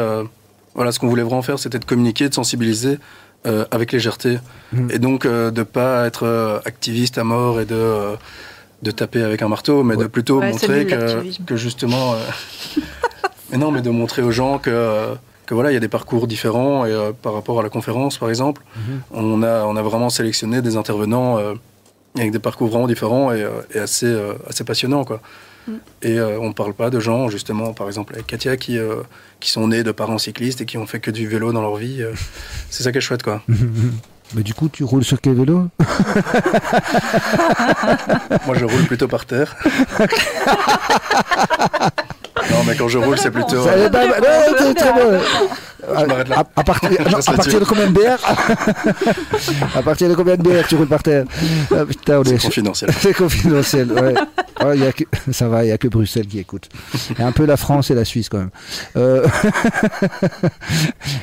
voilà, 0.74 0.92
ce 0.92 0.98
qu'on 0.98 1.08
voulait 1.08 1.22
vraiment 1.22 1.42
faire, 1.42 1.58
c'était 1.58 1.78
de 1.78 1.84
communiquer, 1.84 2.28
de 2.28 2.34
sensibiliser 2.34 2.98
euh, 3.46 3.64
avec 3.70 3.92
légèreté. 3.92 4.38
Mhm. 4.72 4.90
Et 4.92 4.98
donc, 4.98 5.24
euh, 5.26 5.50
de 5.50 5.62
pas 5.62 6.06
être 6.06 6.24
euh, 6.26 6.60
activiste 6.64 7.18
à 7.18 7.24
mort 7.24 7.60
et 7.60 7.64
de, 7.64 7.74
euh, 7.74 8.16
de 8.82 8.90
taper 8.90 9.22
avec 9.22 9.42
un 9.42 9.48
marteau, 9.48 9.82
mais 9.82 9.96
Ouais. 9.96 10.04
de 10.04 10.08
plutôt 10.08 10.40
Ouais, 10.40 10.50
montrer 10.50 10.86
que, 10.86 11.44
que 11.44 11.56
justement. 11.56 12.14
euh, 12.14 12.18
mais 13.50 13.58
non, 13.62 13.70
mais 13.70 13.82
de 13.82 13.90
montrer 13.90 14.22
aux 14.22 14.30
gens 14.32 14.58
que. 14.58 14.70
euh, 14.70 15.14
que 15.44 15.54
voilà, 15.54 15.72
il 15.72 15.74
y 15.74 15.76
a 15.76 15.80
des 15.80 15.88
parcours 15.88 16.28
différents 16.28 16.86
et 16.86 16.92
euh, 16.92 17.10
par 17.12 17.34
rapport 17.34 17.58
à 17.58 17.64
la 17.64 17.68
conférence, 17.68 18.16
par 18.16 18.28
exemple, 18.28 18.62
Mhm. 18.76 19.00
on, 19.10 19.42
a, 19.42 19.64
on 19.64 19.74
a 19.76 19.82
vraiment 19.82 20.08
sélectionné 20.08 20.62
des 20.62 20.76
intervenants 20.76 21.36
euh, 21.38 21.54
avec 22.16 22.30
des 22.30 22.38
parcours 22.38 22.68
vraiment 22.68 22.86
différents 22.86 23.32
et, 23.32 23.42
euh, 23.42 23.50
et 23.74 23.78
assez, 23.78 24.06
euh, 24.06 24.34
assez 24.48 24.64
passionnants. 24.64 25.04
Quoi. 25.04 25.20
Mm. 25.66 25.72
Et 26.02 26.18
euh, 26.18 26.38
on 26.40 26.48
ne 26.48 26.52
parle 26.52 26.74
pas 26.74 26.90
de 26.90 27.00
gens, 27.00 27.28
justement, 27.28 27.72
par 27.72 27.86
exemple 27.86 28.14
avec 28.14 28.26
Katia, 28.26 28.56
qui, 28.56 28.78
euh, 28.78 28.96
qui 29.40 29.50
sont 29.50 29.68
nés 29.68 29.82
de 29.82 29.92
parents 29.92 30.18
cyclistes 30.18 30.60
et 30.60 30.66
qui 30.66 30.78
ont 30.78 30.86
fait 30.86 31.00
que 31.00 31.10
du 31.10 31.26
vélo 31.26 31.52
dans 31.52 31.62
leur 31.62 31.76
vie. 31.76 32.02
euh, 32.02 32.12
c'est 32.70 32.82
ça 32.82 32.92
qui 32.92 32.98
est 32.98 33.02
chouette, 33.02 33.22
quoi. 33.22 33.42
Mais 34.34 34.42
du 34.42 34.54
coup, 34.54 34.70
tu 34.70 34.82
roules 34.82 35.04
sur 35.04 35.20
quel 35.20 35.34
vélo? 35.34 35.68
Moi, 38.46 38.56
je 38.56 38.64
roule 38.64 38.86
plutôt 38.86 39.06
par 39.06 39.26
terre. 39.26 39.54
Non, 42.50 42.58
mais 42.66 42.74
quand 42.76 42.88
je 42.88 42.98
roule, 42.98 43.18
c'est 43.18 43.30
plutôt... 43.30 43.62
Ça 43.64 43.70
euh, 43.70 43.88
c'est 44.58 44.74
très 44.74 44.92
bon. 44.92 45.18
Je 45.98 46.06
m'arrête 46.06 46.28
là. 46.28 46.36
À, 46.56 46.60
à 46.60 46.64
partir, 46.64 46.90
non, 47.10 47.16
reste 47.16 47.28
à 47.28 47.32
partir 47.32 47.52
là-dessus. 47.54 47.58
de 47.60 47.64
combien 47.64 47.86
de 47.88 47.92
bières 47.92 48.20
À 49.76 49.82
partir 49.82 50.08
de 50.08 50.14
combien 50.14 50.36
de 50.36 50.42
bières 50.42 50.66
tu 50.68 50.76
roules 50.76 50.86
par 50.86 51.02
terre 51.02 51.24
Ah, 51.74 51.84
putain, 51.84 52.20
on 52.20 52.24
C'est 52.24 52.34
est- 52.36 52.38
confidentiel. 52.44 52.90
C'est 53.00 53.12
confidentiel, 53.14 53.90
ouais. 53.92 54.14
Ouais, 54.64 54.78
y 54.78 54.86
a 54.86 54.92
que- 54.92 55.02
ça 55.32 55.48
va, 55.48 55.64
il 55.64 55.66
n'y 55.66 55.72
a 55.72 55.78
que 55.78 55.88
Bruxelles 55.88 56.26
qui 56.28 56.38
écoute. 56.38 56.68
Et 57.18 57.22
un 57.22 57.32
peu 57.32 57.44
la 57.46 57.56
France 57.56 57.90
et 57.90 57.94
la 57.94 58.04
Suisse 58.04 58.28
quand 58.28 58.38
même. 58.38 58.50
Euh, 58.96 59.26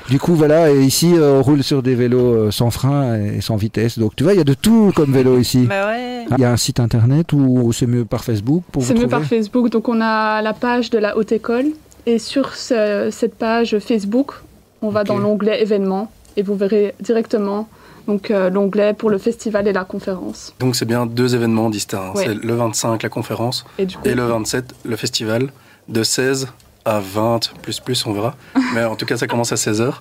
du 0.10 0.20
coup, 0.20 0.36
voilà, 0.36 0.72
et 0.72 0.82
ici, 0.82 1.14
euh, 1.16 1.40
on 1.40 1.44
roule 1.44 1.64
sur 1.64 1.82
des 1.84 1.96
vélos 1.96 2.34
euh, 2.34 2.52
sans 2.52 2.72
frein 2.72 3.16
et 3.16 3.42
sans 3.42 3.56
vitesse. 3.56 3.98
Donc, 4.00 4.16
tu 4.16 4.24
vois, 4.24 4.34
il 4.34 4.38
y 4.38 4.42
a 4.42 4.46
de 4.46 4.54
tout 4.56 4.92
comme 4.96 5.14
vélo 5.14 5.38
ici. 5.40 5.66
Bah 5.70 5.88
ouais. 5.88 6.26
Il 6.32 6.40
y 6.40 6.46
a 6.46 6.52
un 6.52 6.58
site 6.58 6.80
internet 6.80 7.34
ou 7.34 7.72
c'est 7.74 7.88
mieux 7.88 8.06
par 8.06 8.24
Facebook 8.24 8.64
pour 8.72 8.82
vous 8.84 8.88
C'est 8.88 8.94
mieux 8.94 9.08
trouver 9.08 9.12
par 9.22 9.24
Facebook. 9.24 9.70
Donc 9.70 9.90
on 9.90 10.00
a 10.00 10.42
la 10.44 10.54
page 10.54 10.90
de 10.92 11.00
la 11.00 11.09
haute 11.18 11.32
école 11.32 11.68
et 12.06 12.20
sur 12.20 12.56
ce- 12.56 13.10
cette 13.12 13.36
page 13.36 13.78
Facebook, 13.80 14.34
on 14.82 14.90
va 14.90 15.04
dans 15.04 15.18
l'onglet 15.18 15.62
événements 15.62 16.12
et 16.38 16.44
vous 16.44 16.56
verrez 16.56 16.96
directement 17.00 17.68
donc 18.08 18.32
euh, 18.32 18.50
l'onglet 18.50 18.94
pour 18.94 19.10
le 19.12 19.18
festival 19.20 19.68
et 19.68 19.74
la 19.74 19.84
conférence. 19.84 20.54
Donc, 20.60 20.76
c'est 20.76 20.86
bien 20.86 21.06
deux 21.06 21.36
événements 21.36 21.70
distincts. 21.70 22.12
Ouais. 22.16 22.26
C'est 22.26 22.34
le 22.34 22.56
25, 22.56 23.04
la 23.04 23.10
conférence, 23.10 23.66
Et 23.78 23.86
du 23.86 23.98
coup, 23.98 24.02
et 24.08 24.16
le 24.16 24.26
27, 24.26 24.74
le 24.84 24.96
festival, 24.96 25.50
de 25.90 26.02
16 26.02 26.48
à 26.86 27.00
20, 27.00 27.52
plus 27.62 27.80
plus, 27.80 28.04
on 28.08 28.14
verra. 28.14 28.36
Mais 28.74 28.84
en 28.84 28.96
tout 28.96 29.06
cas, 29.06 29.16
ça 29.18 29.28
commence 29.28 29.52
à 29.52 29.56
16h. 29.56 29.94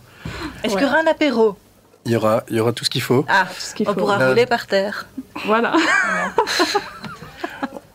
Est-ce 0.64 0.74
Ouais. 0.74 0.80
qu'il 0.80 0.88
y 0.88 0.90
aura 0.90 1.00
un 1.00 1.06
apéro 1.10 1.56
Il 2.06 2.12
y 2.12 2.16
aura, 2.16 2.44
il 2.48 2.56
y 2.56 2.60
aura 2.60 2.72
tout 2.72 2.84
ce 2.86 2.90
qu'il 2.90 3.02
faut. 3.02 3.26
Ah, 3.28 3.44
tout 3.46 3.60
ce 3.60 3.74
qu'il 3.74 3.86
on 3.88 3.94
pourra 3.94 4.18
Euh, 4.22 4.28
rouler 4.30 4.46
par 4.46 4.66
terre. 4.66 5.06
Voilà. 5.44 5.72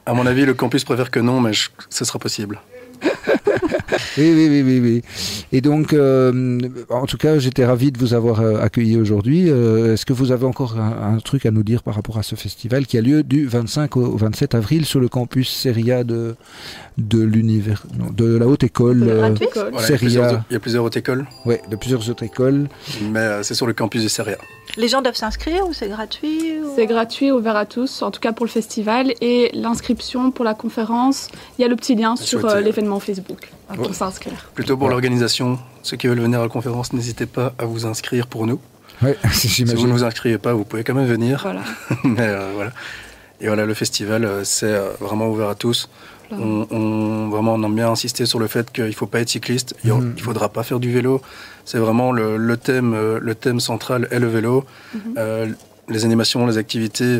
À 0.05 0.13
mon 0.13 0.25
avis, 0.25 0.45
le 0.45 0.53
campus 0.53 0.83
préfère 0.83 1.09
que 1.11 1.19
non, 1.21 1.39
mais 1.39 1.53
je- 1.53 1.69
ce 1.89 2.03
sera 2.03 2.19
possible. 2.19 2.59
Oui, 4.17 4.31
oui, 4.35 4.47
oui, 4.49 4.61
oui, 4.63 4.79
oui. 4.79 5.01
Et 5.51 5.61
donc, 5.61 5.93
euh, 5.93 6.59
en 6.89 7.05
tout 7.05 7.17
cas, 7.17 7.37
j'étais 7.39 7.65
ravi 7.65 7.91
de 7.91 7.97
vous 7.99 8.13
avoir 8.13 8.41
euh, 8.41 8.59
accueilli 8.59 8.97
aujourd'hui. 8.97 9.49
Euh, 9.49 9.93
Est-ce 9.93 10.05
que 10.05 10.13
vous 10.13 10.31
avez 10.31 10.45
encore 10.45 10.79
un, 10.79 11.15
un 11.15 11.17
truc 11.19 11.45
à 11.45 11.51
nous 11.51 11.63
dire 11.63 11.83
par 11.83 11.95
rapport 11.95 12.17
à 12.17 12.23
ce 12.23 12.35
festival 12.35 12.85
qui 12.85 12.97
a 12.97 13.01
lieu 13.01 13.23
du 13.23 13.45
25 13.47 13.97
au 13.97 14.17
27 14.17 14.55
avril 14.55 14.85
sur 14.85 14.99
le 14.99 15.07
campus 15.09 15.49
Seria 15.49 16.03
de, 16.03 16.35
de 16.97 17.21
l'univers, 17.21 17.83
non, 17.97 18.07
de 18.11 18.37
la 18.37 18.47
haute 18.47 18.63
école, 18.63 18.99
De 19.01 19.05
la 19.05 19.13
euh, 19.13 19.29
haute 19.31 19.41
école. 19.41 19.69
Voilà, 19.71 19.77
il, 19.77 19.81
y 19.81 19.83
a 19.83 19.87
Seria. 19.87 19.97
plusieurs, 19.99 20.43
il 20.49 20.53
y 20.53 20.55
a 20.55 20.59
plusieurs 20.59 20.83
hautes 20.83 20.97
écoles, 20.97 21.25
ouais, 21.45 21.61
de 21.69 21.75
plusieurs 21.75 22.07
autres 22.09 22.23
écoles. 22.23 22.67
mais 23.11 23.19
euh, 23.19 23.43
c'est 23.43 23.53
sur 23.55 23.67
le 23.67 23.73
campus 23.73 24.01
du 24.01 24.09
Seria. 24.09 24.37
Les 24.77 24.87
gens 24.87 25.01
doivent 25.01 25.15
s'inscrire 25.15 25.67
ou 25.67 25.73
c'est 25.73 25.89
gratuit 25.89 26.53
ou- 26.63 26.71
C'est 26.75 26.85
gratuit, 26.87 27.31
ouvert 27.31 27.55
à 27.55 27.65
tous, 27.65 28.01
en 28.01 28.11
tout 28.11 28.19
cas 28.19 28.31
pour 28.33 28.45
le 28.45 28.51
festival. 28.51 29.13
Et 29.21 29.49
l'inscription 29.53 30.31
pour 30.31 30.45
la 30.45 30.53
conférence, 30.53 31.27
il 31.57 31.61
y 31.61 31.65
a 31.65 31.67
le 31.67 31.75
petit 31.75 31.95
lien 31.95 32.15
sur 32.15 32.41
Chouette, 32.41 32.53
euh, 32.55 32.61
l'événement 33.43 33.67
Facebook 33.67 33.75
pour 33.75 33.87
Ouais. 33.87 33.93
s'inscrire. 33.93 34.49
Plutôt 34.53 34.77
pour 34.77 34.85
Ouais. 34.87 34.91
l'organisation, 34.93 35.59
ceux 35.81 35.97
qui 35.97 36.07
veulent 36.07 36.19
venir 36.21 36.39
à 36.39 36.43
la 36.43 36.49
conférence, 36.49 36.93
n'hésitez 36.93 37.25
pas 37.25 37.53
à 37.57 37.65
vous 37.65 37.85
inscrire 37.85 38.27
pour 38.27 38.45
nous. 38.47 38.59
Ouais, 39.01 39.17
Si 39.33 39.63
vous 39.63 39.87
ne 39.87 39.91
vous 39.93 40.03
inscrivez 40.03 40.37
pas, 40.37 40.53
vous 40.53 40.63
pouvez 40.65 40.83
quand 40.83 40.93
même 40.93 41.07
venir. 41.07 41.39
Voilà. 41.43 41.61
Mais 42.03 42.27
euh, 42.27 42.51
voilà. 42.55 42.71
Et 43.41 43.47
voilà, 43.47 43.65
le 43.65 43.73
festival, 43.73 44.23
euh, 44.23 44.43
c'est 44.43 44.67
euh, 44.67 44.91
vraiment 44.99 45.27
ouvert 45.29 45.49
à 45.49 45.55
tous. 45.55 45.89
On, 46.31 46.65
on- 46.71 47.29
vraiment, 47.29 47.53
on 47.55 47.63
aime 47.63 47.75
bien 47.75 47.91
insister 47.91 48.25
sur 48.25 48.39
le 48.39 48.47
fait 48.47 48.71
qu'il 48.71 48.85
ne 48.85 48.91
faut 48.91 49.05
pas 49.05 49.19
être 49.19 49.29
cycliste, 49.29 49.75
il 49.83 49.93
ne 49.93 50.19
faudra 50.19 50.49
pas 50.49 50.63
faire 50.63 50.79
du 50.79 50.91
vélo. 50.91 51.21
C'est 51.65 51.77
vraiment 51.77 52.11
le, 52.11 52.37
le 52.37 52.57
thème, 52.57 52.95
le 53.21 53.35
thème 53.35 53.59
central 53.59 54.07
est 54.09 54.19
le 54.19 54.27
vélo. 54.29 54.65
Mhm. 54.95 55.01
Euh, 55.17 55.47
les 55.89 56.05
animations, 56.05 56.47
les 56.47 56.57
activités 56.57 57.19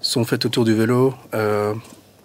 sont 0.00 0.24
faites 0.24 0.46
autour 0.46 0.64
du 0.64 0.72
vélo. 0.74 1.12
euh, 1.34 1.74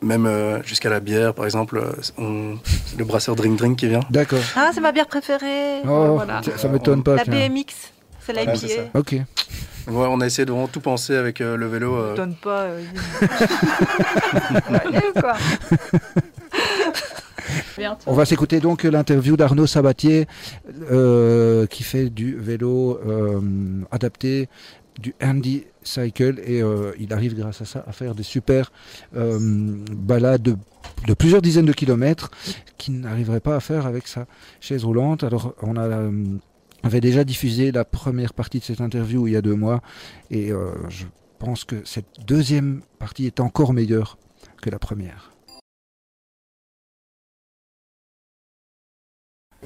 même 0.02 0.26
euh, 0.26 0.62
jusqu'à 0.64 0.90
la 0.90 1.00
bière, 1.00 1.34
par 1.34 1.46
exemple, 1.46 1.78
euh, 1.78 1.92
on- 2.18 2.58
c'est 2.86 2.98
le 2.98 3.06
brasseur 3.06 3.36
Drink 3.36 3.58
Drink 3.58 3.78
qui 3.78 3.88
vient. 3.88 4.00
D'accord. 4.10 4.40
Ah, 4.56 4.72
c'est 4.74 4.82
ma 4.82 4.92
bière 4.92 5.08
préférée. 5.08 5.82
Oh, 5.88 6.14
Voilà. 6.16 6.42
tiens, 6.44 6.54
ça 6.58 6.68
m'étonne 6.70 7.04
pas. 7.04 7.16
La 7.16 7.24
tiens. 7.24 7.34
BMX. 7.34 7.92
C'est 8.26 8.34
la 8.34 8.44
Voilà, 8.44 8.58
c'est 8.60 8.68
ça. 8.68 8.82
Ok. 8.94 9.16
Donc, 9.88 9.98
ouais, 9.98 10.08
on 10.10 10.22
a 10.22 10.26
essayé 10.28 10.46
de 10.46 10.52
vraiment 10.52 10.68
tout 10.68 10.82
penser 10.82 11.16
avec 11.16 11.42
euh, 11.42 11.58
le 11.58 11.68
vélo. 11.68 11.96
euh, 11.96 12.16
Donne 12.16 12.36
pas. 12.36 12.62
euh, 12.64 12.82
quoi. 15.20 15.34
On 18.06 18.14
va 18.14 18.26
s'écouter 18.26 18.60
donc 18.60 18.84
l'interview 18.84 19.36
d'Arnaud 19.38 19.66
Sabatier 19.66 20.28
euh, 20.92 21.66
qui 21.66 21.84
fait 21.84 22.10
du 22.10 22.36
vélo 22.36 23.00
euh, 23.08 23.40
adapté, 23.92 24.50
du 25.00 25.16
handy 25.22 25.66
cycle 25.84 26.42
et 26.46 26.62
euh, 26.62 26.92
il 27.00 27.14
arrive 27.14 27.36
grâce 27.36 27.62
à 27.62 27.66
ça 27.66 27.84
à 27.88 27.92
faire 27.92 28.16
des 28.16 28.24
super 28.24 28.72
euh, 29.16 29.40
balades 29.92 30.42
de, 30.42 31.14
plusieurs 31.14 31.42
dizaines 31.42 31.66
de 31.66 31.74
kilomètres 31.74 32.30
qu'il 32.78 33.00
n'arriverait 33.00 33.40
pas 33.40 33.56
à 33.56 33.60
faire 33.60 33.86
avec 33.86 34.08
sa 34.08 34.28
chaise 34.60 34.84
roulante. 34.84 35.24
Alors 35.24 35.56
on 35.62 35.76
euh, 35.78 36.12
avait 36.84 37.02
déjà 37.02 37.24
diffusé 37.24 37.72
la 37.72 37.86
première 37.86 38.34
partie 38.34 38.60
de 38.60 38.64
cette 38.64 38.82
interview 38.82 39.28
il 39.28 39.34
y 39.34 39.38
a 39.38 39.42
deux 39.42 39.56
mois 39.56 39.82
et 40.30 40.50
je 40.90 41.06
pense 41.40 41.64
que 41.64 41.82
cette 41.86 42.26
deuxième 42.26 42.82
partie 43.00 43.26
est 43.26 43.40
encore 43.40 43.74
meilleure 43.74 44.18
que 44.62 44.70
la 44.70 44.80
première. 44.80 45.32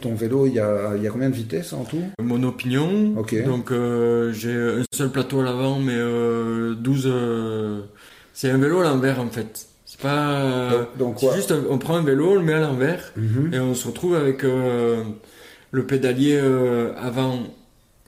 Ton 0.02 0.16
vélo, 0.16 0.48
il 0.48 0.54
y 0.54 0.60
a, 0.60 0.94
il 0.98 1.04
y 1.04 1.08
a 1.08 1.12
combien 1.12 1.30
de 1.30 1.36
vitesses 1.36 1.72
en 1.72 1.84
tout? 1.86 2.02
Mon 2.22 2.42
opinion. 2.44 3.14
Ok. 3.18 3.36
Donc 3.46 3.72
euh, 3.72 4.34
j'ai 4.34 4.54
un 4.54 4.84
seul 4.94 5.10
plateau 5.10 5.42
à 5.42 5.44
l'avant, 5.44 5.80
mais 5.80 5.94
euh, 5.96 6.74
12. 6.76 7.04
euh, 7.06 7.82
C'est 8.34 8.50
un 8.50 8.58
vélo 8.58 8.80
à 8.80 8.84
l'envers 8.84 9.20
en 9.22 9.28
fait. 9.30 9.68
C'est 9.86 10.02
pas. 10.02 10.70
Donc- 10.72 10.98
donc 10.98 11.16
c'est 11.20 11.28
quoi? 11.28 11.36
juste, 11.36 11.54
on 11.70 11.78
prend 11.78 11.96
un 11.98 12.04
vélo, 12.04 12.32
on 12.32 12.36
le 12.36 12.42
met 12.42 12.54
à 12.54 12.60
l'envers 12.62 13.12
Mhm. 13.16 13.54
et 13.54 13.60
on 13.60 13.76
se 13.76 13.88
retrouve 13.88 14.16
avec 14.16 14.44
euh, 14.44 15.04
le 15.72 15.86
pédalier 15.86 16.40
avant, 16.98 17.40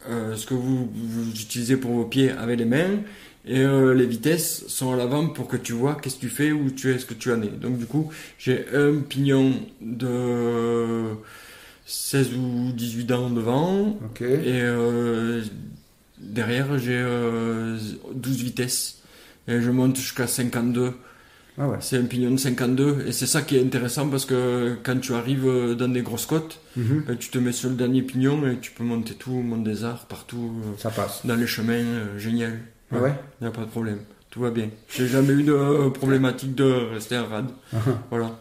ce 0.09 0.45
que 0.45 0.53
vous, 0.55 0.89
vous 0.93 1.29
utilisez 1.29 1.77
pour 1.77 1.91
vos 1.91 2.05
pieds 2.05 2.31
avec 2.31 2.57
les 2.59 2.65
mains, 2.65 2.99
et 3.47 3.63
les 3.63 4.05
vitesses 4.07 4.65
sont 4.67 4.91
à 4.93 4.97
l'avant 4.97 5.27
pour 5.27 5.47
que 5.47 5.57
tu 5.57 5.73
vois 5.73 5.95
qu'est-ce 6.01 6.15
que 6.15 6.21
tu 6.21 6.29
fais, 6.29 6.51
où 6.51 6.69
tu 6.71 6.91
es, 6.91 6.97
ce 6.99 7.05
que 7.05 7.13
tu 7.13 7.31
en 7.31 7.41
es. 7.43 7.47
Donc 7.47 7.77
du 7.77 7.85
coup, 7.85 8.09
j'ai 8.39 8.65
un 8.73 8.95
pignon 9.07 9.53
de 9.81 11.05
16 11.85 12.33
ou 12.35 12.71
18 12.73 13.05
dents 13.05 13.29
devant, 13.29 13.97
et 14.21 14.61
euh, 14.61 15.41
derrière, 16.19 16.77
j'ai 16.77 16.97
euh, 16.97 17.77
12 18.13 18.43
vitesses. 18.43 18.99
Et 19.47 19.61
je 19.61 19.69
monte 19.69 19.95
jusqu'à 19.97 20.25
52. 20.25 20.93
Ah 21.57 21.69
ouais. 21.69 21.77
C'est 21.79 21.97
un 21.97 22.05
pignon 22.05 22.31
de 22.31 22.37
52. 22.37 23.05
Et 23.07 23.11
c'est 23.11 23.27
ça 23.27 23.43
qui 23.43 23.55
est 23.57 23.61
intéressant 23.61 24.09
parce 24.09 24.25
que 24.25 24.75
quand 24.83 24.99
tu 24.99 25.13
arrives 25.13 25.47
euh, 25.47 25.75
dans 25.75 25.87
des 25.87 26.01
grosses 26.01 26.25
côtes, 26.25 26.59
Mhm. 26.75 27.03
euh, 27.09 27.15
tu 27.17 27.29
te 27.29 27.37
mets 27.37 27.51
sur 27.53 27.69
le 27.69 27.75
dernier 27.75 28.01
pignon 28.01 28.45
et 28.47 28.57
tu 28.59 28.71
peux 28.71 28.83
monter 28.83 29.13
tout, 29.13 29.31
Mont 29.31 29.57
des 29.61 29.83
Arts, 29.83 30.07
partout, 30.07 30.51
euh, 30.65 30.71
Ça 30.77 30.89
passe. 30.89 31.25
dans 31.25 31.35
les 31.35 31.47
chemins. 31.47 31.73
euh, 31.73 32.17
génial. 32.17 32.59
Ah 32.91 32.97
ouais 32.97 33.13
Il 33.39 33.43
n'y 33.43 33.47
a 33.47 33.51
pas 33.51 33.61
de 33.61 33.69
problème. 33.69 33.99
Tout 34.31 34.41
va 34.41 34.49
bien. 34.49 34.69
J'ai 34.89 35.07
jamais 35.07 35.31
eu 35.33 35.43
de 35.43 35.53
euh, 35.53 35.89
problématique 35.91 36.55
de 36.55 36.63
rester 36.63 37.17
en 37.17 37.27
rade. 37.27 37.49
Ah. 37.73 37.77
Voilà. 38.09 38.37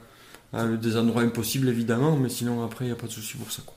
Euh, 0.55 0.77
des 0.77 0.97
endroits 0.97 1.23
impossibles 1.23 1.69
évidemment, 1.69 2.17
mais 2.17 2.29
sinon 2.29 2.63
après, 2.65 2.85
il 2.85 2.89
n'y 2.89 2.93
a 2.93 2.97
pas 2.97 3.07
de 3.07 3.13
souci 3.13 3.37
pour 3.37 3.51
ça. 3.51 3.63
Quoi. 3.67 3.75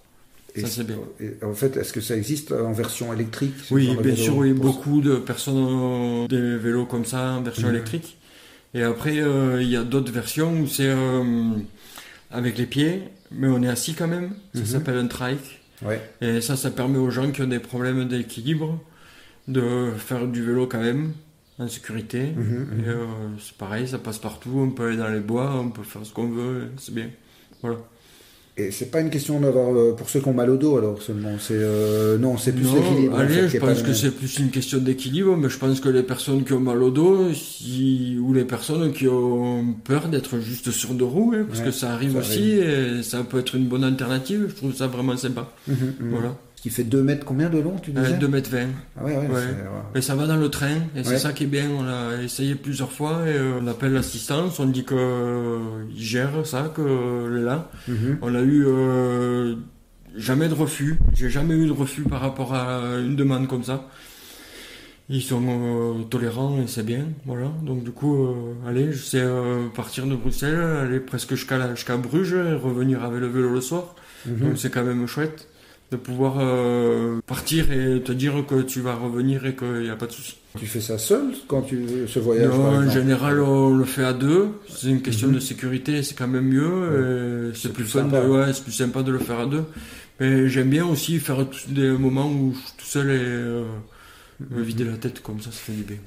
Et 0.55 0.62
Ça, 0.62 0.67
c'est 0.67 0.84
bien. 0.86 0.98
et 1.19 1.34
en 1.43 1.53
fait, 1.53 1.75
est-ce 1.77 1.91
que 1.93 2.01
ça 2.01 2.15
existe 2.15 2.51
en 2.51 2.72
version 2.74 3.13
électrique 3.13 3.53
Oui, 3.72 3.96
bien 4.01 4.15
sûr, 4.15 4.38
oui, 4.38 4.53
beaucoup 4.53 5.01
de 5.01 5.15
personnes 5.17 5.57
ont 5.57 6.25
des 6.27 6.57
vélos 6.57 6.86
comme 6.86 7.05
ça 7.05 7.34
en 7.34 7.41
version 7.41 7.67
Mhm. 7.67 7.75
électrique. 7.75 8.17
Et 8.74 8.84
après, 8.84 9.19
euh, 9.19 9.62
il 9.62 9.69
y 9.69 9.75
a 9.75 9.84
d'autres 9.84 10.12
versions 10.12 10.60
où 10.60 10.67
c'est 10.67 10.88
euh, 10.89 11.24
avec 12.31 12.57
les 12.57 12.65
pieds, 12.65 13.03
mais 13.31 13.48
on 13.48 13.62
est 13.63 13.69
assis 13.69 13.93
quand 13.93 14.07
même. 14.07 14.31
Ça 14.53 14.60
Mhm. 14.62 14.65
s'appelle 14.65 14.98
un 14.98 15.07
trike. 15.07 15.60
Ouais. 15.84 16.01
Et 16.22 16.41
ça, 16.41 16.55
ça 16.55 16.72
permet 16.72 16.98
aux 16.98 17.12
gens 17.12 17.31
qui 17.31 17.41
ont 17.43 17.48
des 17.48 17.60
problèmes 17.60 18.07
d'équilibre 18.07 18.79
de 19.48 19.91
faire 19.98 20.27
du 20.27 20.43
vélo 20.43 20.67
quand 20.67 20.79
même, 20.81 21.13
en 21.60 21.68
sécurité. 21.68 22.34
Mhm, 22.36 22.44
mhm. 22.44 22.84
Et 22.86 22.88
euh, 22.88 23.06
c'est 23.40 23.58
pareil, 23.58 23.88
ça 23.88 23.98
passe 23.98 24.20
partout. 24.20 24.52
On 24.56 24.70
peut 24.70 24.88
aller 24.88 24.98
dans 24.98 25.10
les 25.10 25.20
bois, 25.20 25.56
on 25.60 25.70
peut 25.70 25.84
faire 25.84 26.06
ce 26.06 26.14
qu'on 26.14 26.30
veut, 26.30 26.68
c'est 26.78 26.94
bien. 26.94 27.10
Voilà. 27.62 27.78
Et 28.60 28.72
c'est 28.72 28.90
pas 28.90 29.02
une 29.02 29.12
question 29.12 29.40
d'avoir 29.40 29.72
euh, 29.72 29.94
pour 29.96 30.10
ceux 30.10 30.20
qui 30.20 30.28
ont 30.30 30.34
mal 30.34 30.50
au 30.50 30.58
dos 30.58 30.78
alors 30.80 31.00
seulement. 31.00 31.38
C'est 31.40 31.54
euh, 31.54 32.18
non, 32.18 32.38
c'est 32.38 32.54
plus 32.54 32.74
l'équilibre. 32.74 33.20
Allez, 33.20 33.48
je 33.48 33.58
pense 33.60 33.84
que 33.84 33.94
c'est 33.94 34.10
plus 34.10 34.40
une 34.40 34.50
question 34.50 34.80
d'équilibre, 34.80 35.38
mais 35.38 35.48
je 35.48 35.60
pense 35.60 35.80
que 35.80 35.90
les 35.90 36.02
personnes 36.02 36.44
qui 36.44 36.54
ont 36.54 36.60
mal 36.60 36.82
au 36.82 36.90
dos, 36.90 37.34
si, 37.34 38.18
ou 38.20 38.34
les 38.34 38.46
personnes 38.46 38.94
qui 38.94 39.08
ont 39.08 39.76
peur 39.84 40.08
d'être 40.08 40.40
juste 40.40 40.72
sur 40.72 40.96
deux 40.96 41.06
roues, 41.06 41.36
hein, 41.36 41.46
parce 41.48 41.62
que 41.62 41.70
ça 41.70 41.94
arrive 41.94 42.16
aussi, 42.16 42.54
et 42.54 43.04
ça 43.04 43.24
peut 43.24 43.38
être 43.38 43.54
une 43.54 43.68
bonne 43.68 43.84
alternative. 43.84 44.48
Je 44.50 44.56
trouve 44.56 44.74
ça 44.74 44.88
vraiment 44.88 45.16
sympa. 45.18 45.52
Mhm. 45.68 45.94
Voilà. 46.00 46.36
Qui 46.62 46.72
fait 46.72 46.84
2 46.84 47.04
mètres 47.04 47.24
combien 47.24 47.50
de 47.50 47.60
long, 47.60 47.76
tu 47.78 47.92
disais 47.92 48.14
2 48.14 48.28
mètres 48.28 48.50
20. 48.50 48.66
Ah 48.98 49.04
ouais, 49.04 49.16
ouais, 49.16 49.28
Mais 49.94 50.02
ça 50.02 50.16
va 50.16 50.26
dans 50.26 50.38
le 50.38 50.50
train, 50.50 50.78
et 50.96 51.04
c'est 51.04 51.20
ça 51.20 51.32
qui 51.32 51.44
est 51.44 51.48
bien. 51.48 51.70
On 51.70 51.88
a 51.88 52.24
essayé 52.24 52.56
plusieurs 52.56 52.92
fois, 52.92 53.22
et 53.28 53.36
euh, 53.36 53.60
on 53.62 53.68
appelle 53.68 53.94
l'assistance, 53.94 54.60
on 54.60 54.66
dit 54.66 54.84
qu'il 54.84 54.98
euh, 54.98 55.88
gère 55.96 56.46
ça, 56.46 56.72
que 56.76 57.28
là. 57.46 57.70
Mhm. 57.88 58.18
On 58.24 58.34
a 58.34 58.42
eu 58.42 58.66
euh, 58.66 59.56
jamais 60.16 60.50
de 60.50 60.56
refus. 60.56 60.98
J'ai 61.14 61.30
jamais 61.30 61.54
eu 61.54 61.68
de 61.68 61.72
refus 61.72 62.02
par 62.02 62.22
rapport 62.22 62.56
à 62.56 62.82
une 62.98 63.16
demande 63.16 63.48
comme 63.48 63.64
ça. 63.64 63.88
Ils 65.10 65.22
sont 65.22 66.06
tolérants 66.10 66.60
et 66.60 66.68
c'est 66.68 66.84
bien, 66.84 67.06
voilà. 67.26 67.52
Donc 67.62 67.84
du 67.84 67.92
coup, 67.92 68.36
allez, 68.68 68.92
je 68.92 69.04
sais 69.04 69.24
partir 69.76 70.08
de 70.08 70.16
Bruxelles, 70.16 70.60
aller 70.60 71.00
presque 71.00 71.36
jusqu'à 71.36 71.98
Bruges, 71.98 72.34
et 72.34 72.54
revenir 72.54 73.04
avec 73.04 73.20
le 73.20 73.28
vélo 73.28 73.54
le 73.54 73.62
soir. 73.62 73.96
Mhm. 74.26 74.40
Donc 74.40 74.58
c'est 74.58 74.72
quand 74.72 74.84
même 74.84 75.06
chouette 75.06 75.48
de 75.91 75.98
pouvoir 75.98 76.36
euh, 76.39 77.20
partir 77.25 77.72
et 77.72 78.01
te 78.01 78.12
dire 78.12 78.44
que 78.48 78.62
tu 78.62 78.82
vas 78.82 78.96
revenir 78.96 79.46
et 79.46 79.56
qu'il 79.56 79.84
n'y 79.84 79.89
a 79.89 79.96
pas 79.96 80.08
de 80.08 80.12
souci. 80.12 80.36
Tu 80.58 80.65
fais 80.65 80.82
ça 80.82 80.98
seul 80.98 81.34
quand 81.48 81.62
tu 81.62 82.08
ce 82.08 82.20
voyage 82.20 82.50
Non, 82.50 82.77
en 82.77 82.89
général 82.89 83.39
on 83.39 83.75
le 83.75 83.86
fait 83.86 84.03
à 84.03 84.13
deux. 84.13 84.50
C'est 84.67 84.89
une 84.89 85.01
question 85.01 85.29
mhm. 85.29 85.36
de 85.36 85.39
sécurité, 85.39 86.03
c'est 86.03 86.15
quand 86.15 86.27
même 86.27 86.48
mieux. 86.48 87.53
C'est 87.56 87.72
plus, 87.72 87.86
fun, 87.86 88.10
ouais, 88.10 88.53
c'est 88.53 88.63
plus 88.63 88.74
sympa 88.74 89.03
de 89.03 89.12
le 89.12 89.20
faire 89.20 89.39
à 89.39 89.46
deux. 89.46 89.63
Mais 90.20 90.50
j'aime 90.50 90.70
bien 90.70 90.86
aussi 90.86 91.20
faire 91.20 91.46
des 91.70 91.91
moments 91.91 92.27
où 92.27 92.53
je 92.53 92.60
suis 92.60 92.77
tout 92.77 92.86
seul 92.86 93.10
et 93.12 93.20
euh, 93.20 93.63
me 94.50 94.62
vider 94.62 94.84
la 94.84 94.98
tête 94.98 95.22
comme 95.22 95.39
ça, 95.39 95.51
ça 95.51 95.58
fait 95.58 95.74
du 95.74 95.84
bien. 95.84 95.98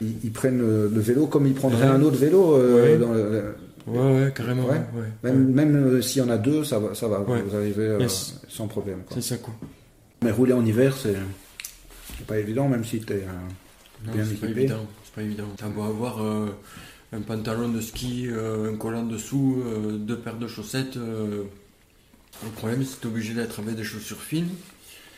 Ils, 0.00 0.32
prennent 0.32 0.58
le, 0.58 0.88
vélo 1.00 1.26
comme 1.26 1.46
ils 1.46 1.54
prendraient 1.54 1.86
un 1.86 2.02
autre 2.02 2.16
vélo 2.16 2.56
euh, 2.56 2.98
dans 2.98 3.12
le, 3.12 3.54
Ouais, 3.86 3.98
ouais, 3.98 4.32
carrément. 4.34 4.66
Ouais. 4.66 4.80
même, 5.22 5.52
même 5.52 5.76
euh, 5.76 6.02
s'il 6.02 6.22
y 6.22 6.24
en 6.24 6.30
a 6.30 6.38
deux, 6.38 6.64
ça 6.64 6.78
va, 6.78 6.94
ça 6.94 7.06
va 7.06 7.18
vous 7.18 7.56
arrivez 7.56 7.86
euh, 7.86 8.08
sans 8.48 8.66
problème. 8.66 9.02
C'est 9.12 9.20
ça, 9.20 9.36
quoi. 9.36 9.54
Mais 10.22 10.30
rouler 10.30 10.54
en 10.54 10.64
hiver, 10.64 10.96
c'est 10.96 11.16
pas 12.26 12.38
évident, 12.38 12.68
même 12.68 12.84
si 12.84 13.00
tu 13.00 13.12
es 13.12 13.16
euh, 13.16 14.12
bien 14.12 14.24
équipé. 14.24 14.46
Pas 14.46 14.60
évident. 14.60 14.86
C'est 15.04 15.14
pas 15.14 15.22
évident. 15.22 15.48
T'as 15.56 15.68
beau 15.68 15.82
avoir 15.82 16.20
un 17.12 17.20
pantalon 17.20 17.68
de 17.68 17.80
ski, 17.80 18.28
un 18.30 18.76
collant 18.76 19.04
dessous, 19.04 19.62
deux 19.98 20.18
paires 20.18 20.38
de 20.38 20.48
chaussettes. 20.48 20.96
le 20.96 21.46
problème, 22.56 22.84
c'est 22.84 22.96
que 22.96 23.02
tu 23.02 23.06
obligé 23.08 23.34
d'être 23.34 23.60
avec 23.60 23.76
des 23.76 23.84
chaussures 23.84 24.20
fines. 24.20 24.48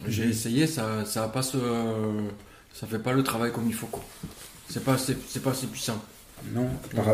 J'ai 0.07 0.25
mhm. 0.25 0.31
essayé, 0.31 0.67
ça, 0.67 1.05
ça 1.05 1.29
pas 1.29 1.43
ça 1.43 2.87
fait 2.87 2.99
pas 2.99 3.13
le 3.13 3.23
travail 3.23 3.53
comme 3.53 3.67
il 3.69 3.75
faut, 3.75 3.87
quoi. 3.87 4.05
C'est 4.69 4.85
pas, 4.85 4.99
c'est 4.99 5.43
pas 5.43 5.53
assez 5.53 5.69
puissant. 5.69 6.03
Non, 6.55 6.69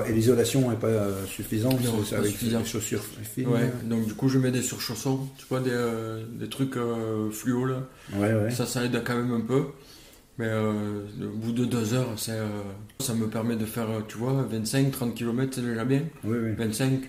et 0.07 0.13
l'isolation 0.13 0.71
n'est 0.71 0.77
pas 0.77 0.89
euh, 0.89 1.27
suffisante 1.27 1.81
avec 2.13 2.43
les 2.43 2.65
chaussures 2.65 3.03
fines. 3.23 3.49
Ouais, 3.49 3.71
donc 3.85 4.07
du 4.07 4.15
coup 4.15 4.29
je 4.29 4.39
mets 4.39 4.51
des 4.51 4.63
surchaussons, 4.63 5.21
tu 5.39 5.47
vois, 5.49 5.61
des, 5.61 5.71
euh, 5.73 6.25
des 6.33 6.49
trucs 6.49 6.77
euh, 6.77 7.31
fluo 7.31 7.65
là. 7.65 7.83
Ouais, 8.15 8.35
ouais. 8.35 8.51
Ça, 8.51 8.67
ça 8.67 8.85
aide 8.85 9.01
quand 9.05 9.17
même 9.17 9.33
un 9.33 9.41
peu. 9.41 9.65
Mais 10.39 10.49
au 10.55 11.37
bout 11.37 11.53
de 11.53 11.65
deux 11.67 11.95
heures, 11.95 12.19
ça 12.19 13.15
me 13.15 13.27
permet 13.29 13.55
de 13.57 13.67
faire, 13.67 13.89
tu 14.09 14.17
vois, 14.17 14.47
25-30 14.53 15.13
km, 15.15 15.53
c'est 15.55 15.61
déjà 15.61 15.85
bien. 15.85 16.03
Oui, 16.25 16.39
oui. 16.43 16.55
25. 16.57 17.01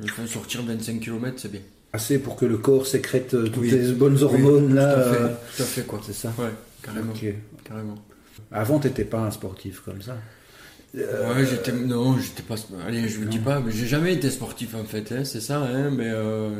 Je 0.00 0.12
fais 0.12 0.26
sortir 0.26 0.62
25 0.64 1.00
km, 1.00 1.34
c'est 1.36 1.52
bien. 1.52 1.60
Assez 1.92 2.18
pour 2.18 2.36
que 2.36 2.46
le 2.46 2.58
corps 2.58 2.86
sécrète 2.86 3.30
toutes 3.52 3.64
les 3.64 3.92
bonnes 3.92 4.22
hormones 4.22 4.74
là. 4.74 4.94
Tout 4.94 5.00
à 5.00 5.12
fait, 5.12 5.34
tout 5.56 5.62
à 5.62 5.66
fait 5.66 5.82
quoi. 5.82 6.00
C'est 6.04 6.12
ça 6.14 6.32
Ouais, 6.38 6.50
carrément. 6.82 7.12
carrément. 7.64 7.94
Avant, 8.50 8.78
t'étais 8.78 9.04
pas 9.04 9.20
un 9.20 9.30
sportif 9.30 9.80
comme 9.80 10.00
ça 10.02 10.16
euh, 10.96 11.34
ouais, 11.34 11.44
j'étais 11.44 11.72
non, 11.72 12.18
j'étais 12.18 12.42
pas. 12.42 12.54
Allez, 12.86 13.08
je 13.08 13.18
vous 13.18 13.26
dis 13.26 13.38
pas, 13.38 13.60
mais 13.60 13.70
j'ai 13.72 13.86
jamais 13.86 14.14
été 14.14 14.30
sportif 14.30 14.74
en 14.74 14.84
fait, 14.84 15.12
hein, 15.12 15.24
c'est 15.24 15.40
ça. 15.40 15.60
Hein, 15.60 15.90
mais 15.90 16.08
euh, 16.08 16.50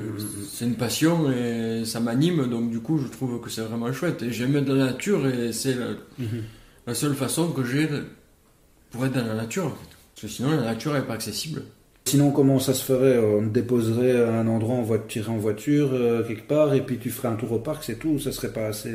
c'est 0.51 0.67
une 0.67 0.75
passion 0.75 1.33
et 1.33 1.85
ça 1.87 2.01
m'anime, 2.01 2.47
donc 2.49 2.71
du 2.71 2.81
coup, 2.81 2.99
je 2.99 3.09
trouve 3.09 3.41
que 3.41 3.49
c'est 3.49 3.63
vraiment 3.63 3.91
chouette. 3.93 4.23
Et 4.23 4.31
j'aime 4.31 4.53
la 4.53 4.75
nature 4.75 5.27
et 5.27 5.53
c'est 5.53 5.75
la, 5.75 5.87
mhm. 6.19 6.95
seule 6.95 7.15
façon 7.15 7.51
que 7.53 7.65
j'ai 7.65 7.89
pour 8.91 9.07
être 9.07 9.15
dans 9.15 9.27
la 9.27 9.35
nature. 9.35 9.75
Parce 10.15 10.23
que 10.23 10.29
sinon, 10.29 10.51
la 10.51 10.63
nature 10.63 10.93
n'est 10.93 11.03
pas 11.03 11.15
accessible. 11.15 11.63
Sinon, 12.05 12.31
comment 12.31 12.59
ça 12.59 12.75
se 12.75 12.85
ferait? 12.85 13.19
On 13.19 13.41
te 13.41 13.53
déposerait 13.53 14.21
à 14.21 14.41
un 14.41 14.47
endroit, 14.47 14.77
on 14.77 14.83
va 14.83 14.99
te 14.99 15.11
tirer 15.11 15.31
en 15.31 15.39
voiture 15.39 15.91
euh, 15.93 16.23
quelque 16.23 16.47
part, 16.47 16.75
et 16.75 16.83
puis 16.83 16.99
tu 16.99 17.11
ferais 17.11 17.29
un 17.29 17.37
tour 17.37 17.53
au 17.53 17.59
parc, 17.59 17.83
c'est 17.83 17.99
tout. 17.99 18.19
Ça 18.19 18.33
serait 18.33 18.53
pas 18.53 18.67
assez. 18.67 18.93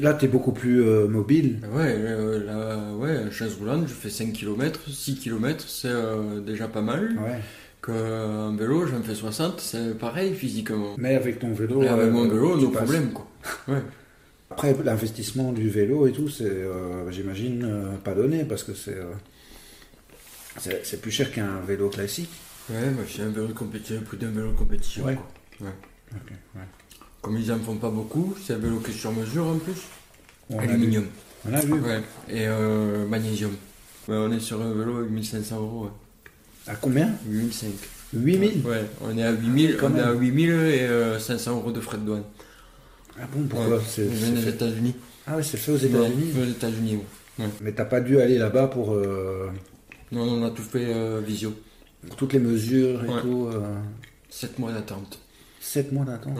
Là, 0.00 0.14
tu 0.14 0.24
es 0.24 0.28
beaucoup 0.28 0.52
plus 0.52 0.82
euh, 0.82 1.06
mobile. 1.06 1.60
Ouais, 1.72 1.94
euh, 1.98 2.44
là, 2.44 2.94
ouais, 2.94 3.30
chaise 3.30 3.56
roulante, 3.58 3.88
je 3.88 3.92
fais 3.92 4.08
5 4.08 4.32
km, 4.32 4.80
6 4.88 5.16
km, 5.16 5.64
c'est 5.68 5.88
euh, 5.88 6.40
déjà 6.40 6.66
pas 6.66 6.80
mal. 6.80 7.18
Ouais. 7.18 7.40
Qu'un 7.82 8.56
vélo, 8.56 8.86
j'en 8.86 9.02
fais 9.02 9.14
60, 9.14 9.60
c'est 9.60 9.98
pareil 9.98 10.34
physiquement. 10.34 10.94
Mais 10.96 11.16
avec 11.16 11.40
ton 11.40 11.52
vélo. 11.52 11.82
avec 11.82 12.10
mon 12.10 12.28
vélo, 12.28 12.56
nos 12.56 12.70
problèmes, 12.70 13.12
quoi. 13.12 13.28
Ouais. 13.68 13.82
Après, 14.50 14.76
l'investissement 14.84 15.50
du 15.50 15.70
vélo 15.70 16.06
et 16.06 16.12
tout, 16.12 16.28
c'est, 16.28 16.62
j'imagine, 17.10 17.96
pas 18.04 18.12
donné 18.12 18.44
parce 18.44 18.62
que 18.64 18.74
c'est, 18.74 18.98
c'est, 20.58 21.00
plus 21.00 21.10
cher 21.10 21.32
qu'un 21.32 21.60
vélo 21.66 21.88
classique. 21.88 22.30
Ouais, 22.68 22.90
moi, 22.90 23.04
j'ai 23.08 23.22
un 23.22 23.30
vélo 23.30 23.46
de 23.46 23.54
compétition, 23.54 23.96
le 23.96 24.02
prix 24.02 24.18
d'un 24.18 24.30
vélo 24.30 24.52
de 24.52 24.56
compétition. 24.56 25.04
Ouais. 25.04 25.16
Quoi. 25.16 25.68
Ouais. 25.68 26.20
ouais. 26.56 26.66
Comme 27.22 27.38
ils 27.38 27.52
en 27.52 27.58
font 27.60 27.76
pas 27.76 27.88
beaucoup, 27.88 28.34
c'est 28.44 28.54
un 28.54 28.58
vélo 28.58 28.80
qui 28.80 28.90
est 28.90 28.94
sur 28.94 29.12
mesure 29.12 29.46
en 29.46 29.56
plus. 29.56 29.80
Aluminium. 30.58 31.06
On 31.48 31.54
a 31.54 31.60
vu. 31.60 31.72
Ouais. 31.74 32.00
Et 32.28 32.48
euh, 32.48 33.06
magnésium. 33.06 33.52
on 34.08 34.32
est 34.32 34.40
sur 34.40 34.60
un 34.60 34.72
vélo 34.72 34.98
avec 34.98 35.10
1500 35.10 35.56
euros. 35.56 35.90
À 36.66 36.74
combien? 36.74 37.10
8005. 37.28 37.70
8000 38.14 38.66
Ouais, 38.66 38.84
on 39.00 39.16
est 39.16 39.22
à 39.22 39.30
8000, 39.30 39.78
on 39.82 39.96
est 39.96 40.00
à 40.00 40.12
8000 40.12 40.50
et 40.50 40.88
500 41.18 41.50
euh, 41.50 41.54
euros 41.54 41.72
de 41.72 41.80
frais 41.80 41.96
de 41.96 42.02
douane. 42.02 42.24
Ah 43.18 43.22
bon, 43.32 43.46
pourquoi? 43.48 43.80
C'est 43.86 44.04
des 44.04 44.48
États-Unis. 44.48 44.94
Ah 45.26 45.40
c'est 45.42 45.56
fait 45.56 45.72
aux 45.72 45.76
États-Unis 45.76 46.32
Aux 46.38 46.44
États-Unis, 46.44 46.98
oui. 47.38 47.44
Mais 47.60 47.72
t'as 47.72 47.84
pas 47.84 48.00
dû 48.00 48.20
aller 48.20 48.38
là-bas 48.38 48.66
pour. 48.66 48.94
Euh, 48.94 49.48
non, 50.10 50.22
on 50.22 50.44
a 50.44 50.50
tout 50.50 50.62
fait 50.62 50.92
visio. 51.20 51.54
Pour 52.06 52.16
toutes 52.16 52.32
les 52.32 52.40
mesures 52.40 53.04
et 53.04 53.20
tout. 53.22 53.48
7 54.28 54.58
mois 54.58 54.72
d'attente. 54.72 55.20
7 55.60 55.92
mois 55.92 56.04
d'attente. 56.04 56.38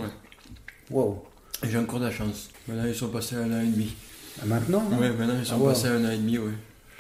Wow. 0.90 1.24
J'ai 1.62 1.78
encore 1.78 2.00
de 2.00 2.06
la 2.06 2.10
chance. 2.10 2.50
Maintenant, 2.66 2.86
ils 2.86 2.94
sont 2.94 3.08
passés 3.08 3.36
à 3.36 3.40
un 3.40 3.52
an 3.52 3.60
et 3.60 3.66
demi. 3.66 3.94
Ah, 4.40 4.46
maintenant 4.46 4.84
Oui, 4.90 5.08
maintenant, 5.16 5.38
ils 5.38 5.46
sont 5.46 5.60
ah, 5.64 5.70
passés 5.70 5.88
à 5.88 5.92
un 5.92 6.04
an 6.04 6.10
et 6.10 6.16
demi, 6.16 6.38
oui. 6.38 6.52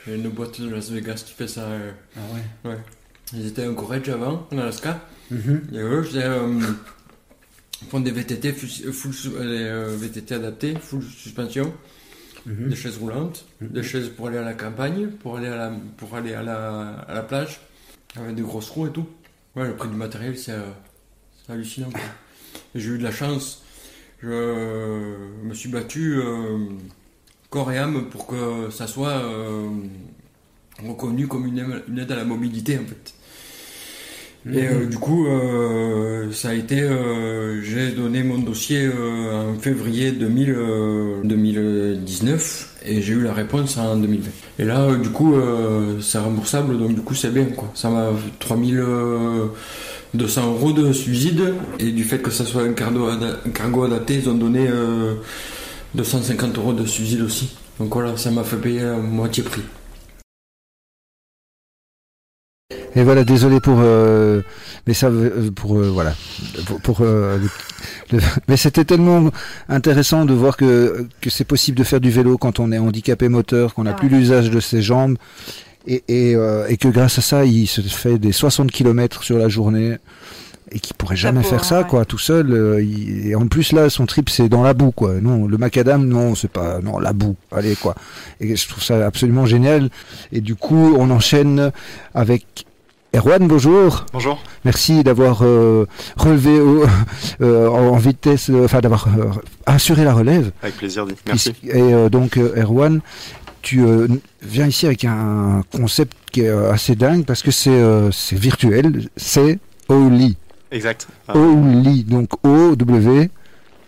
J'ai 0.06 0.16
une 0.16 0.28
boîte 0.28 0.60
de 0.60 0.68
Las 0.68 0.90
Vegas 0.90 1.22
qui 1.26 1.32
fait 1.32 1.48
ça. 1.48 1.62
Euh, 1.62 1.92
ah 2.16 2.20
ouais 2.34 2.70
Ouais. 2.70 2.78
Ils 3.34 3.46
étaient 3.46 3.66
en 3.66 3.74
Corrège 3.74 4.08
avant, 4.08 4.46
en 4.52 4.58
Alaska. 4.58 5.00
Mm-hmm. 5.32 5.74
Et 5.74 5.78
eux, 5.78 6.02
je 6.02 6.18
euh, 6.18 6.60
font 7.88 8.00
des 8.00 8.10
VTT, 8.10 8.52
full, 8.52 9.12
euh, 9.36 9.96
VTT 9.96 10.34
adaptés, 10.34 10.74
full 10.80 11.02
suspension. 11.02 11.72
Mm-hmm. 12.46 12.68
Des 12.68 12.76
chaises 12.76 12.98
roulantes, 12.98 13.46
mm-hmm. 13.62 13.72
des 13.72 13.82
chaises 13.82 14.08
pour 14.08 14.26
aller 14.26 14.38
à 14.38 14.42
la 14.42 14.54
campagne, 14.54 15.08
pour 15.08 15.36
aller 15.36 15.46
à 15.46 15.56
la, 15.56 15.72
pour 15.96 16.14
aller 16.16 16.34
à 16.34 16.42
la, 16.42 17.04
à 17.08 17.14
la 17.14 17.22
plage, 17.22 17.60
avec 18.16 18.34
des 18.34 18.42
grosses 18.42 18.70
roues 18.70 18.88
et 18.88 18.92
tout. 18.92 19.08
Ouais, 19.54 19.68
le 19.68 19.76
prix 19.76 19.88
du 19.88 19.96
matériel, 19.96 20.36
c'est 20.36 20.54
hallucinant. 21.48 21.90
J'ai 22.74 22.90
eu 22.90 22.98
de 22.98 23.04
la 23.04 23.12
chance 23.12 23.62
je 24.22 25.14
me 25.44 25.54
suis 25.54 25.68
battu 25.68 26.18
euh, 26.18 26.58
corps 27.50 27.70
et 27.72 27.78
âme 27.78 28.06
pour 28.10 28.26
que 28.26 28.70
ça 28.70 28.86
soit 28.86 29.10
euh, 29.10 29.68
reconnu 30.86 31.26
comme 31.26 31.46
une, 31.46 31.82
aide 31.98 32.12
à 32.12 32.16
la 32.16 32.24
mobilité 32.24 32.78
en 32.78 32.84
fait. 32.86 33.14
Et 34.44 34.66
euh, 34.66 34.80
mhm. 34.80 34.90
du 34.90 34.98
coup, 34.98 35.24
ça 36.32 36.48
a 36.50 36.54
été, 36.54 36.84
j'ai 37.62 37.92
donné 37.92 38.24
mon 38.24 38.38
dossier 38.38 38.88
en 38.88 39.54
février 39.54 40.10
2019 40.10 42.80
et 42.84 43.00
j'ai 43.02 43.12
eu 43.12 43.22
la 43.22 43.32
réponse 43.32 43.78
en 43.78 43.94
2020. 43.96 44.28
Et 44.58 44.64
là, 44.64 44.96
du 44.96 45.10
coup, 45.10 45.36
c'est 46.00 46.18
remboursable, 46.18 46.76
donc 46.76 46.96
du 46.96 47.02
coup, 47.02 47.14
c'est 47.14 47.32
bien 47.32 47.44
quoi. 47.46 47.70
Ça 47.74 47.88
m'a 47.88 48.10
3000 48.40 48.82
200 50.14 50.52
euros 50.52 50.72
de 50.72 50.92
subside 50.92 51.54
et 51.78 51.90
du 51.90 52.04
fait 52.04 52.18
que 52.18 52.30
ça 52.30 52.44
soit 52.44 52.62
un 52.62 52.72
cargo, 52.72 53.08
adapté, 53.84 54.16
ils 54.16 54.28
ont 54.28 54.34
donné 54.34 54.68
250 55.94 56.56
euh, 56.56 56.60
euros 56.60 56.72
de 56.72 56.84
subside 56.86 57.22
aussi. 57.22 57.56
Donc 57.78 57.94
voilà, 57.94 58.16
ça 58.16 58.30
m'a 58.30 58.44
fait 58.44 58.56
payer 58.56 58.82
à 58.82 58.96
moitié 58.96 59.42
prix. 59.42 59.62
Et 62.94 63.02
voilà, 63.04 63.24
désolé 63.24 63.58
pour, 63.58 63.78
euh, 63.80 64.42
mais 64.86 64.92
ça, 64.92 65.06
euh, 65.06 65.50
pour 65.50 65.78
voilà, 65.78 66.14
pour, 66.82 67.02
mais 68.48 68.58
c'était 68.58 68.84
tellement 68.84 69.30
intéressant 69.70 70.26
de 70.26 70.34
voir 70.34 70.58
que, 70.58 71.06
que 71.22 71.30
c'est 71.30 71.46
possible 71.46 71.78
de 71.78 71.84
faire 71.84 72.02
du 72.02 72.10
vélo 72.10 72.36
quand 72.36 72.60
on 72.60 72.70
est 72.70 72.76
handicapé 72.76 73.30
moteur, 73.30 73.72
qu'on 73.72 73.84
n'a 73.84 73.94
plus 73.94 74.10
l'usage 74.10 74.50
de 74.50 74.60
ses 74.60 74.82
jambes 74.82 75.16
et, 75.86 76.02
et, 76.08 76.36
euh, 76.36 76.66
et, 76.68 76.76
que 76.76 76.88
grâce 76.88 77.18
à 77.18 77.22
ça, 77.22 77.44
il 77.44 77.66
se 77.66 77.80
fait 77.80 78.18
des 78.18 78.32
60 78.32 78.70
km 78.70 79.22
sur 79.22 79.38
la 79.38 79.48
journée. 79.48 79.96
et 80.70 80.80
qui 80.80 80.94
pourrait 80.94 81.16
jamais 81.16 81.42
faire 81.42 81.64
ça, 81.64 81.84
quoi, 81.84 82.04
tout 82.04 82.18
seul. 82.18 82.52
Euh, 82.52 82.82
et 83.26 83.34
en 83.34 83.46
plus 83.46 83.72
là, 83.72 83.90
son 83.90 84.06
trip 84.06 84.30
c'est 84.30 84.48
dans 84.48 84.62
la 84.62 84.72
boue, 84.74 84.90
quoi. 84.90 85.14
Non, 85.20 85.46
le 85.46 85.58
macadam, 85.58 86.06
non, 86.06 86.34
c'est 86.34 86.50
pas, 86.50 86.80
non, 86.80 86.98
la 86.98 87.12
boue. 87.12 87.36
Allez, 87.50 87.76
quoi. 87.76 87.94
Et 88.40 88.56
je 88.56 88.68
trouve 88.68 88.82
ça 88.82 89.04
absolument 89.04 89.44
génial. 89.44 89.90
Et 90.32 90.40
du 90.40 90.54
coup, 90.54 90.94
on 90.96 91.10
enchaîne 91.10 91.72
avec 92.14 92.64
Erwan, 93.14 93.46
bonjour. 93.46 94.06
Bonjour. 94.14 94.42
Merci 94.64 95.04
d'avoir 95.04 95.40
euh, 95.42 95.86
relevé 96.16 96.58
euh, 97.42 97.68
en 97.68 97.96
vitesse, 97.98 98.50
enfin 98.64 98.80
d'avoir 98.80 99.08
assuré 99.66 100.04
la 100.04 100.14
relève. 100.14 100.52
Avec 100.62 100.76
plaisir, 100.78 101.06
merci. 101.26 101.54
Et 101.64 102.08
donc 102.08 102.38
Erwan, 102.38 103.02
tu 103.62 103.82
viens 104.42 104.66
ici 104.66 104.86
avec 104.86 105.04
un 105.04 105.62
concept 105.72 106.16
qui 106.30 106.42
est 106.42 106.50
assez 106.50 106.94
dingue 106.94 107.24
parce 107.24 107.42
que 107.42 107.50
c'est 107.50 108.10
virtuel, 108.32 109.08
c'est 109.16 109.58
Oli. 109.88 110.36
Exact. 110.70 111.08
Oli, 111.28 112.04
donc 112.04 112.30
O-W. 112.44 113.30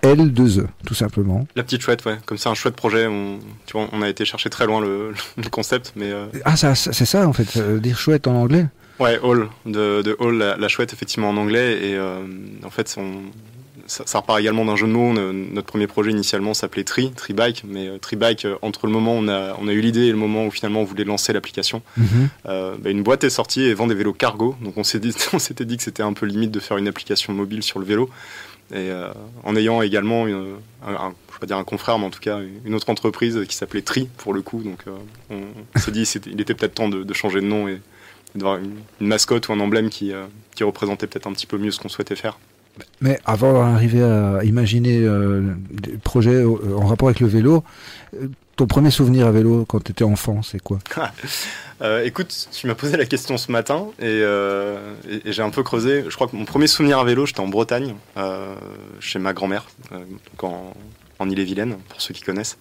L2E, 0.05 0.67
tout 0.87 0.95
simplement. 0.95 1.47
La 1.57 1.63
petite 1.63 1.81
chouette, 1.81 2.05
ouais. 2.05 2.19
Comme 2.27 2.37
c'est 2.37 2.51
un 2.51 2.55
chouette 2.55 2.77
projet, 2.77 3.07
on, 3.07 3.39
tu 3.65 3.73
vois, 3.73 3.89
on 3.93 4.03
a 4.03 4.09
été 4.11 4.27
chercher 4.27 4.51
très 4.51 4.67
loin 4.67 4.83
le, 4.83 5.15
concept, 5.51 5.95
mais. 5.97 6.13
Euh, 6.13 6.27
ah, 6.45 6.57
ça, 6.57 6.75
c'est 6.75 7.07
ça 7.07 7.27
en 7.27 7.33
fait, 7.33 7.59
dire 7.81 7.99
chouette 7.99 8.27
en 8.27 8.35
anglais. 8.35 8.67
Ouais, 9.01 9.19
Hall, 9.19 9.49
de, 9.67 10.03
de 10.03 10.17
Hall, 10.21 10.39
la, 10.39 10.69
chouette 10.69 10.93
effectivement 10.93 11.31
en 11.31 11.37
anglais, 11.37 11.89
et 11.89 11.97
euh, 11.97 12.21
en 12.65 12.71
fait, 12.71 12.95
on, 12.97 13.23
ça, 13.87 14.19
repart 14.19 14.41
également 14.41 14.65
d'un 14.65 14.77
jeu 14.77 14.87
de 14.87 14.93
mots. 14.93 15.13
notre 15.13 15.67
premier 15.67 15.87
projet 15.87 16.11
initialement 16.11 16.55
s'appelait 16.55 16.85
Tri, 16.85 17.13
Tri 17.13 17.33
Bike, 17.33 17.65
mais 17.67 17.89
euh, 17.89 17.99
Tri 17.99 18.17
Bike, 18.17 18.45
euh, 18.45 18.57
entre 18.63 18.87
le 18.87 18.93
moment 18.93 19.15
où 19.15 19.19
on 19.19 19.29
a, 19.29 19.57
on 19.61 19.69
a 19.69 19.73
eu 19.73 19.81
l'idée 19.81 20.07
et 20.07 20.11
le 20.11 20.17
moment 20.17 20.47
où 20.47 20.51
finalement 20.51 20.81
on 20.81 20.85
voulait 20.85 21.05
lancer 21.05 21.33
l'application, 21.33 21.83
mhm. 21.97 22.29
euh, 22.47 22.77
bah, 22.79 22.91
une 22.91 23.03
boîte 23.03 23.25
est 23.25 23.31
sortie 23.31 23.63
et 23.63 23.75
vend 23.75 23.87
des 23.87 23.95
vélos 23.95 24.13
cargo. 24.13 24.57
Donc 24.61 24.77
on 24.77 24.85
s'était 24.85 25.09
dit, 25.09 25.67
dit 25.67 25.77
que 25.77 25.83
c'était 25.83 26.03
un 26.03 26.13
peu 26.13 26.27
limite 26.27 26.51
de 26.51 26.61
faire 26.61 26.77
une 26.77 26.89
application 26.89 27.33
mobile 27.33 27.63
sur 27.63 27.79
le 27.79 27.85
vélo. 27.85 28.11
Et 28.75 28.91
en 29.45 29.55
ayant 29.57 29.83
également 29.83 30.25
un, 30.25 31.13
je 31.35 31.41
vais 31.41 31.47
dire 31.47 31.59
un 31.59 31.65
confrère, 31.65 31.99
mais 31.99 32.07
en 32.07 32.11
tout 32.11 32.19
cas 32.19 32.41
une 32.65 32.75
autre 32.75 32.89
entreprise 32.89 33.45
qui 33.47 33.55
s'appelait 33.55 33.83
Tri 33.83 34.09
pour 34.17 34.33
le 34.33 34.41
coup. 34.41 34.63
Donc 34.63 34.85
on, 35.29 35.79
s'est 35.79 35.91
dit 35.91 36.05
qu'il 36.07 36.41
était 36.41 36.55
peut-être 36.55 36.75
temps 36.75 36.89
de, 36.89 37.13
changer 37.13 37.43
de 37.43 37.47
nom 37.47 37.69
et, 37.69 37.79
d'avoir 38.35 38.57
une, 38.57 39.07
mascotte 39.07 39.49
ou 39.49 39.53
un 39.53 39.61
emblème 39.61 39.91
qui, 39.91 40.13
qui 40.55 40.65
représentait 40.65 41.07
peut-être 41.07 41.27
un 41.27 41.33
petit 41.33 41.47
peu 41.47 41.59
mieux 41.59 41.71
ce 41.71 41.79
qu'on 41.79 41.91
souhaitait 41.91 42.17
faire. 42.17 42.39
Mais 43.01 43.21
avant 43.25 43.53
d'arriver 43.53 44.03
à 44.03 44.43
imaginer 44.45 45.01
euh, 45.03 45.55
des 45.71 45.97
projets 45.99 46.35
euh, 46.35 46.77
en 46.77 46.87
rapport 46.87 47.09
avec 47.09 47.21
le 47.21 47.29
vélo, 47.29 47.63
euh, 48.15 48.29
ton 48.57 48.67
premier 48.67 48.91
souvenir 48.91 49.27
à 49.27 49.33
vélo 49.33 49.65
quand 49.65 49.83
tu 49.83 49.93
étais 49.93 50.05
enfant, 50.05 50.43
c'est 50.43 50.61
quoi? 50.61 50.79
Écoute, 52.05 52.49
tu 52.51 52.67
m'as 52.67 52.75
posé 52.75 52.97
la 52.97 53.05
question 53.05 53.37
ce 53.37 53.53
matin 53.53 53.89
et, 54.01 54.23
j'ai 55.27 55.43
un 55.43 55.51
peu 55.51 55.63
creusé. 55.63 56.05
Je 56.09 56.15
crois 56.15 56.29
que 56.29 56.37
mon 56.37 56.47
premier 56.47 56.67
souvenir 56.67 56.99
à 56.99 57.05
vélo, 57.05 57.27
j'étais 57.27 57.41
en 57.41 57.49
Bretagne, 57.49 57.95
chez 59.01 59.19
ma 59.19 59.35
grand-mère, 59.35 59.67
en, 60.41 60.73
en 61.19 61.29
Ille-et-Vilaine, 61.29 61.77
pour 61.91 62.01
ceux 62.01 62.15
qui 62.15 62.23
connaissent. 62.23 62.57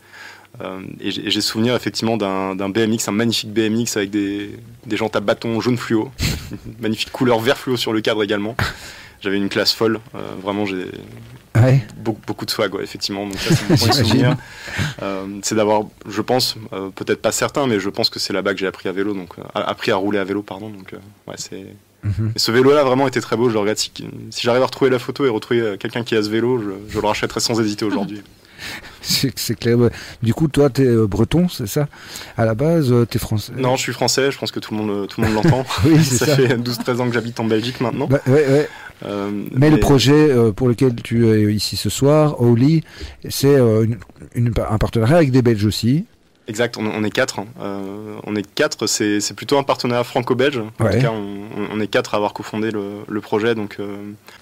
et 0.99 1.11
j'ai 1.11 1.41
souvenir 1.41 1.73
effectivement 1.75 2.17
d'un 2.17 2.69
BMX, 2.69 3.07
un 3.07 3.11
magnifique 3.11 3.53
BMX 3.53 3.95
avec 3.95 4.09
des, 4.09 4.59
des 4.87 4.97
jantes 4.97 5.15
à 5.15 5.21
bâton 5.21 5.61
jaune 5.61 5.77
fluo, 5.77 6.11
magnifique 6.81 7.11
couleur 7.11 7.39
vert 7.39 7.57
fluo 7.57 7.77
sur 7.77 7.93
le 7.93 8.01
cadre 8.01 8.23
également 8.23 8.57
j'avais 9.23 9.37
une 9.37 9.49
classe 9.49 9.73
folle. 9.73 9.99
Euh, 10.15 10.19
vraiment, 10.41 10.65
j'ai 10.65 10.85
beaucoup, 11.97 12.21
beaucoup, 12.27 12.45
de 12.45 12.51
swag, 12.51 12.73
effectivement. 12.81 13.25
Donc 13.25 13.37
ça, 13.37 13.55
c'est 13.55 13.65
premier 13.77 13.93
souvenir. 13.93 14.35
Euh, 15.01 15.25
c'est 15.41 15.55
d'avoir, 15.55 15.83
je 16.07 16.21
pense, 16.21 16.55
euh, 16.73 16.89
peut-être 16.89 17.21
pas 17.21 17.31
certain, 17.31 17.65
mais 17.65 17.79
je 17.79 17.89
pense 17.89 18.09
que 18.09 18.19
c'est 18.19 18.33
là-bas 18.33 18.53
que 18.53 18.59
j'ai 18.59 18.67
appris 18.67 18.89
à 18.89 18.91
vélo, 18.91 19.13
donc 19.13 19.35
appris 19.53 19.91
à 19.91 19.95
rouler 19.95 20.19
à 20.19 20.23
vélo, 20.25 20.43
pardon. 20.43 20.69
Donc 20.69 20.93
ouais, 21.27 21.35
c'est. 21.37 21.65
Mhm. 22.03 22.33
ce 22.35 22.51
vélo-là 22.51 22.83
vraiment 22.83 23.07
était 23.07 23.21
très 23.21 23.37
beau. 23.37 23.47
Je 23.47 23.53
le 23.53 23.59
regrette. 23.59 23.79
Si, 23.79 23.91
j'arrive 24.41 24.61
à 24.61 24.65
retrouver 24.65 24.91
la 24.91 24.99
photo 24.99 25.25
et 25.25 25.29
retrouver 25.29 25.77
quelqu'un 25.79 26.03
qui 26.03 26.17
a 26.17 26.21
ce 26.21 26.29
vélo, 26.29 26.61
je, 26.89 26.99
le 26.99 27.07
rachèterai 27.07 27.39
sans 27.39 27.61
hésiter 27.61 27.85
aujourd'hui. 27.85 28.21
C'est 29.01 29.55
clair. 29.55 29.77
Du 30.21 30.33
coup, 30.33 30.49
toi, 30.49 30.69
tu 30.69 30.83
es 30.83 31.07
breton, 31.07 31.49
c'est 31.49 31.67
ça? 31.67 31.87
À 32.37 32.45
la 32.45 32.55
base, 32.55 32.93
tu 33.09 33.17
es 33.17 33.19
français? 33.19 33.51
Non, 33.57 33.75
je 33.75 33.81
suis 33.81 33.91
français. 33.91 34.31
Je 34.31 34.37
pense 34.37 34.53
que 34.53 34.59
tout 34.61 34.73
le 34.73 34.81
monde, 34.81 35.07
tout 35.07 35.19
le 35.19 35.27
monde 35.27 35.43
l'entend. 35.43 35.65
oui, 35.85 36.01
ça, 36.01 36.25
ça, 36.25 36.35
fait 36.37 36.55
12-13 36.55 37.01
ans 37.01 37.07
que 37.07 37.13
j'habite 37.13 37.39
en 37.41 37.43
Belgique 37.43 37.81
maintenant. 37.81 38.07
Bah, 38.07 38.21
ouais, 38.27 38.47
ouais. 38.47 38.69
Euh, 39.05 39.31
mais, 39.51 39.69
le 39.69 39.79
projet 39.79 40.13
euh, 40.13 40.51
pour 40.51 40.67
lequel 40.67 40.95
tu 40.95 41.27
es 41.27 41.53
ici 41.53 41.75
ce 41.75 41.89
soir, 41.89 42.41
Oli, 42.41 42.83
c'est 43.29 43.55
euh, 43.55 43.85
un 44.35 44.77
partenariat 44.77 45.17
avec 45.17 45.31
des 45.31 45.41
Belges 45.41 45.65
aussi. 45.65 46.05
Exact, 46.45 46.75
on, 46.77 47.03
est 47.05 47.09
quatre. 47.09 47.39
Hein. 47.39 47.47
on 48.25 48.35
est 48.35 48.45
quatre, 48.53 48.85
c'est, 48.85 49.33
plutôt 49.33 49.57
un 49.57 49.63
partenariat 49.63 50.03
franco-belge. 50.03 50.57
En 50.57 50.89
tout 50.89 50.99
cas, 50.99 51.09
on, 51.09 51.79
est 51.79 51.87
quatre 51.87 52.15
à 52.15 52.17
avoir 52.17 52.33
cofondé 52.33 52.69
le, 52.69 53.21
projet. 53.21 53.55
Donc, 53.55 53.77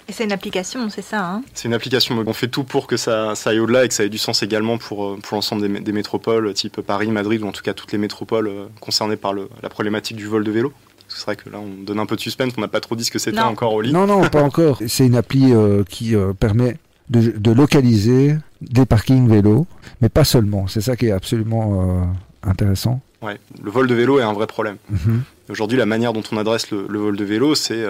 Et 0.08 0.12
c'est 0.12 0.24
une 0.24 0.32
application, 0.32 0.90
c'est 0.90 1.00
ça 1.00 1.24
hein? 1.24 1.44
C'est 1.54 1.68
une 1.68 1.74
application. 1.74 2.20
On 2.26 2.32
fait 2.32 2.48
tout 2.48 2.64
pour 2.64 2.88
que 2.88 2.96
ça, 2.96 3.36
ça 3.36 3.50
aille 3.50 3.60
au-delà 3.60 3.84
et 3.84 3.88
que 3.88 3.94
ça 3.94 4.02
ait 4.02 4.08
du 4.08 4.18
sens 4.18 4.42
également 4.42 4.78
pour, 4.78 5.16
pour 5.20 5.36
l'ensemble 5.36 5.62
des, 5.62 5.78
des, 5.78 5.92
métropoles, 5.92 6.52
type 6.54 6.80
Paris, 6.80 7.06
Madrid, 7.06 7.40
ou 7.40 7.46
en 7.46 7.52
tout 7.52 7.62
cas 7.62 7.72
toutes 7.72 7.92
les 7.92 7.98
métropoles 7.98 8.50
concernées 8.80 9.14
par 9.14 9.32
le, 9.32 9.48
la 9.62 9.68
problématique 9.68 10.16
du 10.16 10.26
vol 10.26 10.42
de 10.42 10.50
vélo. 10.50 10.72
C'est 11.16 11.24
vrai 11.24 11.36
que 11.36 11.48
là, 11.50 11.58
on 11.58 11.82
donne 11.82 11.98
un 11.98 12.06
peu 12.06 12.16
de 12.16 12.20
suspense. 12.20 12.52
On 12.56 12.60
n'a 12.60 12.68
pas 12.68 12.80
trop 12.80 12.96
dit 12.96 13.04
ce 13.04 13.10
que 13.10 13.18
c'était 13.18 13.40
encore 13.40 13.74
au 13.74 13.80
lit. 13.80 13.92
Non, 13.92 14.06
non, 14.06 14.28
pas 14.28 14.42
encore. 14.42 14.80
C'est 14.86 15.06
une 15.06 15.16
appli 15.16 15.52
euh, 15.52 15.84
qui 15.84 16.14
euh, 16.14 16.32
permet 16.32 16.76
de, 17.10 17.52
localiser 17.52 18.36
des 18.60 18.86
parkings 18.86 19.28
vélos, 19.28 19.66
mais 20.00 20.08
pas 20.08 20.24
seulement. 20.24 20.66
C'est 20.66 20.80
ça 20.80 20.96
qui 20.96 21.06
est 21.06 21.12
absolument 21.12 21.82
euh, 21.82 22.48
intéressant. 22.48 23.00
Ouais, 23.20 23.38
le 23.62 23.70
vol 23.70 23.86
de 23.86 23.94
vélo 23.94 24.18
est 24.18 24.22
un 24.22 24.32
vrai 24.32 24.46
problème. 24.46 24.76
Mhm. 24.90 25.22
Aujourd'hui, 25.48 25.78
la 25.78 25.86
manière 25.86 26.12
dont 26.12 26.22
on 26.32 26.38
adresse 26.38 26.70
le, 26.70 26.86
le 26.88 26.98
vol 26.98 27.16
de 27.16 27.24
vélo, 27.24 27.54
c'est 27.54 27.84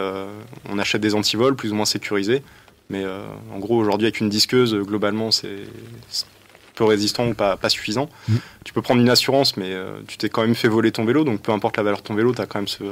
on 0.68 0.78
achète 0.78 1.00
des 1.00 1.14
antivols 1.14 1.54
plus 1.54 1.70
ou 1.70 1.74
moins 1.74 1.85
sécurisés. 1.85 2.42
Mais 2.90 3.04
en 3.54 3.58
gros, 3.58 3.78
aujourd'hui, 3.78 4.06
avec 4.06 4.20
une 4.20 4.28
disqueuse, 4.28 4.74
globalement, 4.74 5.30
c'est 5.30 5.61
peu 6.83 6.88
résistant 6.88 7.29
ou 7.29 7.35
pas, 7.35 7.57
pas 7.57 7.68
suffisant. 7.68 8.09
Mm. 8.29 8.37
Tu 8.64 8.73
peux 8.73 8.83
prendre 8.83 9.01
une 9.01 9.11
assurance, 9.11 9.57
mais 9.57 9.73
euh, 9.73 10.01
tu 10.07 10.16
t'es 10.16 10.29
quand 10.29 10.42
même 10.42 10.55
fait 10.55 10.68
voler 10.68 10.92
ton 10.92 11.05
vélo, 11.05 11.25
donc 11.25 11.40
peu 11.40 11.53
importe 11.53 11.77
la 11.77 11.83
valeur 11.83 12.01
de 12.01 12.05
ton 12.05 12.14
vélo, 12.14 12.35
tu 12.35 12.40
as 12.40 12.47
quand 12.47 12.59
même 12.59 12.68
ce, 12.68 12.85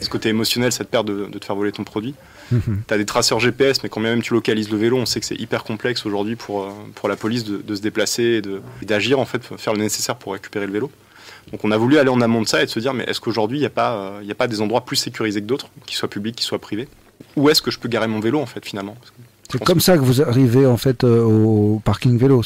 ce, 0.00 0.08
côté 0.08 0.28
émotionnel, 0.28 0.72
cette 0.72 0.88
peur 0.88 1.04
de, 1.04 1.26
de, 1.26 1.38
te 1.38 1.44
faire 1.44 1.56
voler 1.56 1.72
ton 1.72 1.84
produit. 1.84 2.14
Mm-hmm. 2.52 2.76
Tu 2.86 2.94
as 2.94 2.98
des 2.98 3.06
traceurs 3.06 3.40
GPS, 3.40 3.82
mais 3.82 3.88
quand 3.88 4.00
même 4.00 4.22
tu 4.22 4.34
localises 4.34 4.70
le 4.70 4.78
vélo, 4.78 4.98
on 4.98 5.06
sait 5.06 5.20
que 5.20 5.26
c'est 5.26 5.40
hyper 5.40 5.64
complexe 5.64 6.06
aujourd'hui 6.06 6.36
pour, 6.36 6.62
euh, 6.62 6.70
pour 6.94 7.08
la 7.08 7.16
police 7.16 7.44
de, 7.44 7.58
de 7.58 7.74
se 7.74 7.80
déplacer 7.80 8.42
et 8.80 8.84
d'agir, 8.84 9.18
en 9.18 9.24
fait, 9.24 9.42
faire 9.56 9.72
le 9.72 9.80
nécessaire 9.80 10.16
pour 10.16 10.32
récupérer 10.32 10.66
le 10.66 10.72
vélo. 10.72 10.90
Donc 11.50 11.64
on 11.64 11.70
a 11.70 11.76
voulu 11.76 11.98
aller 11.98 12.08
en 12.08 12.20
amont 12.20 12.42
de 12.42 12.48
ça 12.48 12.62
et 12.62 12.66
de 12.66 12.70
se 12.70 12.78
dire, 12.78 12.94
mais 12.94 13.04
est-ce 13.04 13.20
qu'aujourd'hui, 13.20 13.58
il 13.58 13.62
n'y 13.62 13.66
a, 13.66 13.70
pas, 13.70 13.94
euh, 13.94 14.30
a 14.30 14.34
pas 14.34 14.46
des 14.46 14.60
endroits 14.60 14.84
plus 14.84 14.96
sécurisés 14.96 15.40
que 15.40 15.46
d'autres, 15.46 15.68
qu'ils 15.86 15.96
soient 15.96 16.08
publics, 16.08 16.36
qu'ils 16.36 16.46
soient 16.46 16.60
privés? 16.60 16.88
Où 17.36 17.48
est-ce 17.50 17.62
que 17.62 17.70
je 17.70 17.78
peux 17.78 17.88
garer 17.88 18.08
mon 18.08 18.20
vélo, 18.20 18.40
en 18.40 18.46
fait, 18.46 18.64
finalement? 18.64 18.96
C'est 19.52 19.64
comme 19.64 19.80
ça 19.80 19.96
que 19.96 20.02
vous 20.02 20.22
arrivez 20.22 20.66
en 20.66 20.76
fait 20.76 21.04
euh, 21.04 21.22
au 21.22 21.80
parking 21.84 22.16
vélo. 22.16 22.42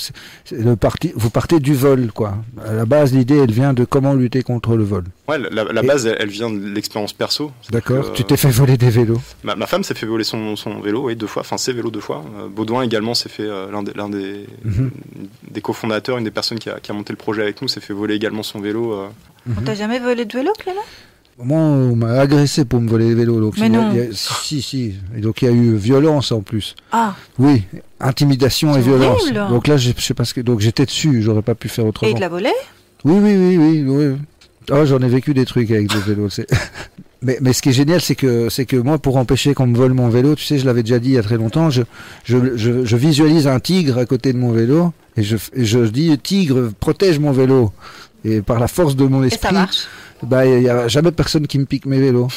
le 0.50 0.74
parti, 0.74 1.12
vous 1.14 1.30
partez 1.30 1.60
du 1.60 1.74
vol, 1.74 2.10
quoi. 2.12 2.38
À 2.64 2.72
la 2.72 2.84
base, 2.84 3.12
l'idée, 3.12 3.38
elle 3.38 3.52
vient 3.52 3.72
de 3.72 3.84
comment 3.84 4.14
lutter 4.14 4.42
contre 4.42 4.76
le 4.76 4.84
vol. 4.84 5.04
Ouais, 5.28 5.38
la, 5.38 5.82
base, 5.82 6.06
elle, 6.06 6.28
vient 6.28 6.50
de 6.50 6.68
l'expérience 6.68 7.12
perso. 7.12 7.52
D'accord. 7.70 8.12
Tu 8.12 8.24
t'es 8.24 8.36
fait 8.36 8.50
voler 8.50 8.76
des 8.76 8.90
vélos. 8.90 9.20
Ma, 9.44 9.66
femme 9.66 9.84
s'est 9.84 9.94
fait 9.94 10.06
voler 10.06 10.24
son, 10.24 10.56
son, 10.56 10.80
vélo, 10.80 11.06
oui, 11.06 11.16
deux 11.16 11.26
fois. 11.26 11.42
Enfin, 11.42 11.58
ses 11.58 11.72
vélos 11.72 11.90
deux 11.90 12.00
fois. 12.00 12.24
Euh, 12.38 12.48
Baudouin 12.48 12.82
également 12.82 13.14
s'est 13.14 13.28
fait 13.28 13.46
euh, 13.46 13.70
l'un 13.70 13.82
des, 13.82 13.92
l'un 13.94 14.08
des, 14.08 14.46
mhm. 14.64 14.90
des 15.50 15.60
cofondateurs, 15.60 16.18
une 16.18 16.24
des 16.24 16.30
personnes 16.30 16.58
qui 16.58 16.70
a, 16.70 16.80
qui 16.80 16.90
a, 16.90 16.94
monté 16.94 17.12
le 17.12 17.18
projet 17.18 17.42
avec 17.42 17.62
nous, 17.62 17.68
s'est 17.68 17.80
fait 17.80 17.94
voler 17.94 18.14
également 18.14 18.42
son 18.42 18.60
vélo. 18.60 19.08
On 19.56 19.62
t'a 19.62 19.74
jamais 19.74 20.00
volé 20.00 20.24
de 20.24 20.32
vélo, 20.32 20.52
Clément? 20.58 20.82
Moi, 21.38 21.58
on 21.58 21.96
m'a 21.96 22.12
agressé 22.12 22.64
pour 22.64 22.80
me 22.80 22.88
voler 22.88 23.08
les 23.08 23.14
vélos. 23.14 23.40
Donc, 23.40 23.58
Mais 23.58 23.68
non. 23.68 23.94
si, 24.12 24.62
si. 24.62 24.94
Et 25.16 25.20
donc, 25.20 25.42
il 25.42 25.44
y 25.44 25.48
a 25.48 25.52
eu 25.52 25.74
violence 25.74 26.32
en 26.32 26.40
plus. 26.40 26.74
Ah. 26.92 27.14
Oui, 27.38 27.64
intimidation 28.00 28.74
et 28.76 28.80
violence. 28.80 29.30
Donc 29.32 29.66
là, 29.66 29.76
je 29.76 29.92
sais 29.98 30.14
pas 30.14 30.24
ce 30.24 30.32
que. 30.32 30.40
Donc, 30.40 30.60
j'étais 30.60 30.86
dessus. 30.86 31.20
J'aurais 31.22 31.42
pas 31.42 31.54
pu 31.54 31.68
faire 31.68 31.86
autrement. 31.86 32.10
Et 32.10 32.14
il 32.14 32.20
l'a 32.20 32.28
volé 32.28 32.50
Oui, 33.04 33.16
oui, 33.22 33.36
oui, 33.36 33.56
oui. 33.58 33.84
oui. 33.86 34.16
Oh, 34.72 34.84
j'en 34.84 34.98
ai 35.00 35.08
vécu 35.08 35.34
des 35.34 35.44
trucs 35.44 35.70
avec 35.70 35.88
des 35.88 35.98
vélos. 36.00 36.28
mais, 37.22 37.38
mais 37.40 37.52
ce 37.52 37.62
qui 37.62 37.68
est 37.68 37.74
génial, 37.74 38.00
c'est 38.00 38.16
que, 38.16 38.48
c'est 38.48 38.64
que 38.64 38.76
moi, 38.76 38.98
pour 38.98 39.16
empêcher 39.16 39.54
qu'on 39.54 39.66
me 39.66 39.76
vole 39.76 39.92
mon 39.92 40.08
vélo, 40.08 40.34
tu 40.34 40.44
sais, 40.44 40.58
je 40.58 40.66
l'avais 40.66 40.82
déjà 40.82 40.98
dit 40.98 41.10
il 41.10 41.14
y 41.14 41.18
a 41.18 41.22
très 41.22 41.36
longtemps, 41.36 41.70
je, 41.70 41.82
je, 42.24 42.56
je, 42.56 42.96
visualise 42.96 43.46
un 43.46 43.60
tigre 43.60 43.98
à 43.98 44.06
côté 44.06 44.32
de 44.32 44.38
mon 44.38 44.50
vélo 44.50 44.92
et 45.16 45.22
je, 45.22 45.36
je 45.54 45.78
dis 45.80 46.16
Tigre, 46.18 46.72
protège 46.80 47.18
mon 47.18 47.30
vélo. 47.30 47.72
Et 48.24 48.42
par 48.42 48.58
la 48.58 48.66
force 48.66 48.96
de 48.96 49.04
mon 49.06 49.22
esprit. 49.22 49.38
Et 49.38 49.48
ça 49.48 49.52
marche 49.52 49.86
bah, 50.22 50.46
il 50.46 50.60
n'y 50.60 50.68
a 50.68 50.88
jamais 50.88 51.12
personne 51.12 51.46
qui 51.46 51.58
me 51.58 51.66
pique 51.66 51.86
mes 51.86 52.00
vélos. 52.00 52.28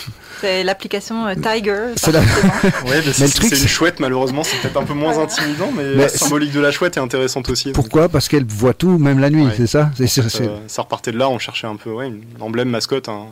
C'est 0.41 0.63
l'application 0.63 1.27
euh, 1.27 1.35
Tiger. 1.35 1.87
C'est 1.95 2.11
la... 2.11 2.19
ouais, 2.19 3.01
mais 3.05 3.13
c'est 3.13 3.49
une 3.49 3.67
chouette, 3.67 3.99
malheureusement, 3.99 4.43
c'est 4.43 4.57
peut-être 4.57 4.77
un 4.77 4.83
peu 4.83 4.93
moins 4.93 5.17
intimidant, 5.17 5.71
mais, 5.75 5.95
la 5.95 6.09
symbolique 6.09 6.51
de 6.51 6.59
la 6.59 6.71
chouette 6.71 6.97
est 6.97 7.01
intéressante 7.01 7.49
aussi. 7.49 7.71
Pourquoi? 7.71 8.09
Parce 8.09 8.27
qu'elle 8.27 8.45
voit 8.45 8.73
tout, 8.73 8.97
même 8.97 9.19
la 9.19 9.29
nuit, 9.29 9.47
c'est 9.55 9.67
ça? 9.67 9.91
Euh, 9.99 10.59
Ça 10.67 10.81
repartait 10.81 11.11
de 11.11 11.17
là, 11.17 11.29
on 11.29 11.39
cherchait 11.39 11.67
un 11.67 11.75
peu 11.75 11.91
ouais, 11.91 12.07
une 12.07 12.23
emblème 12.39 12.69
mascotte. 12.69 13.09
Hein. 13.09 13.27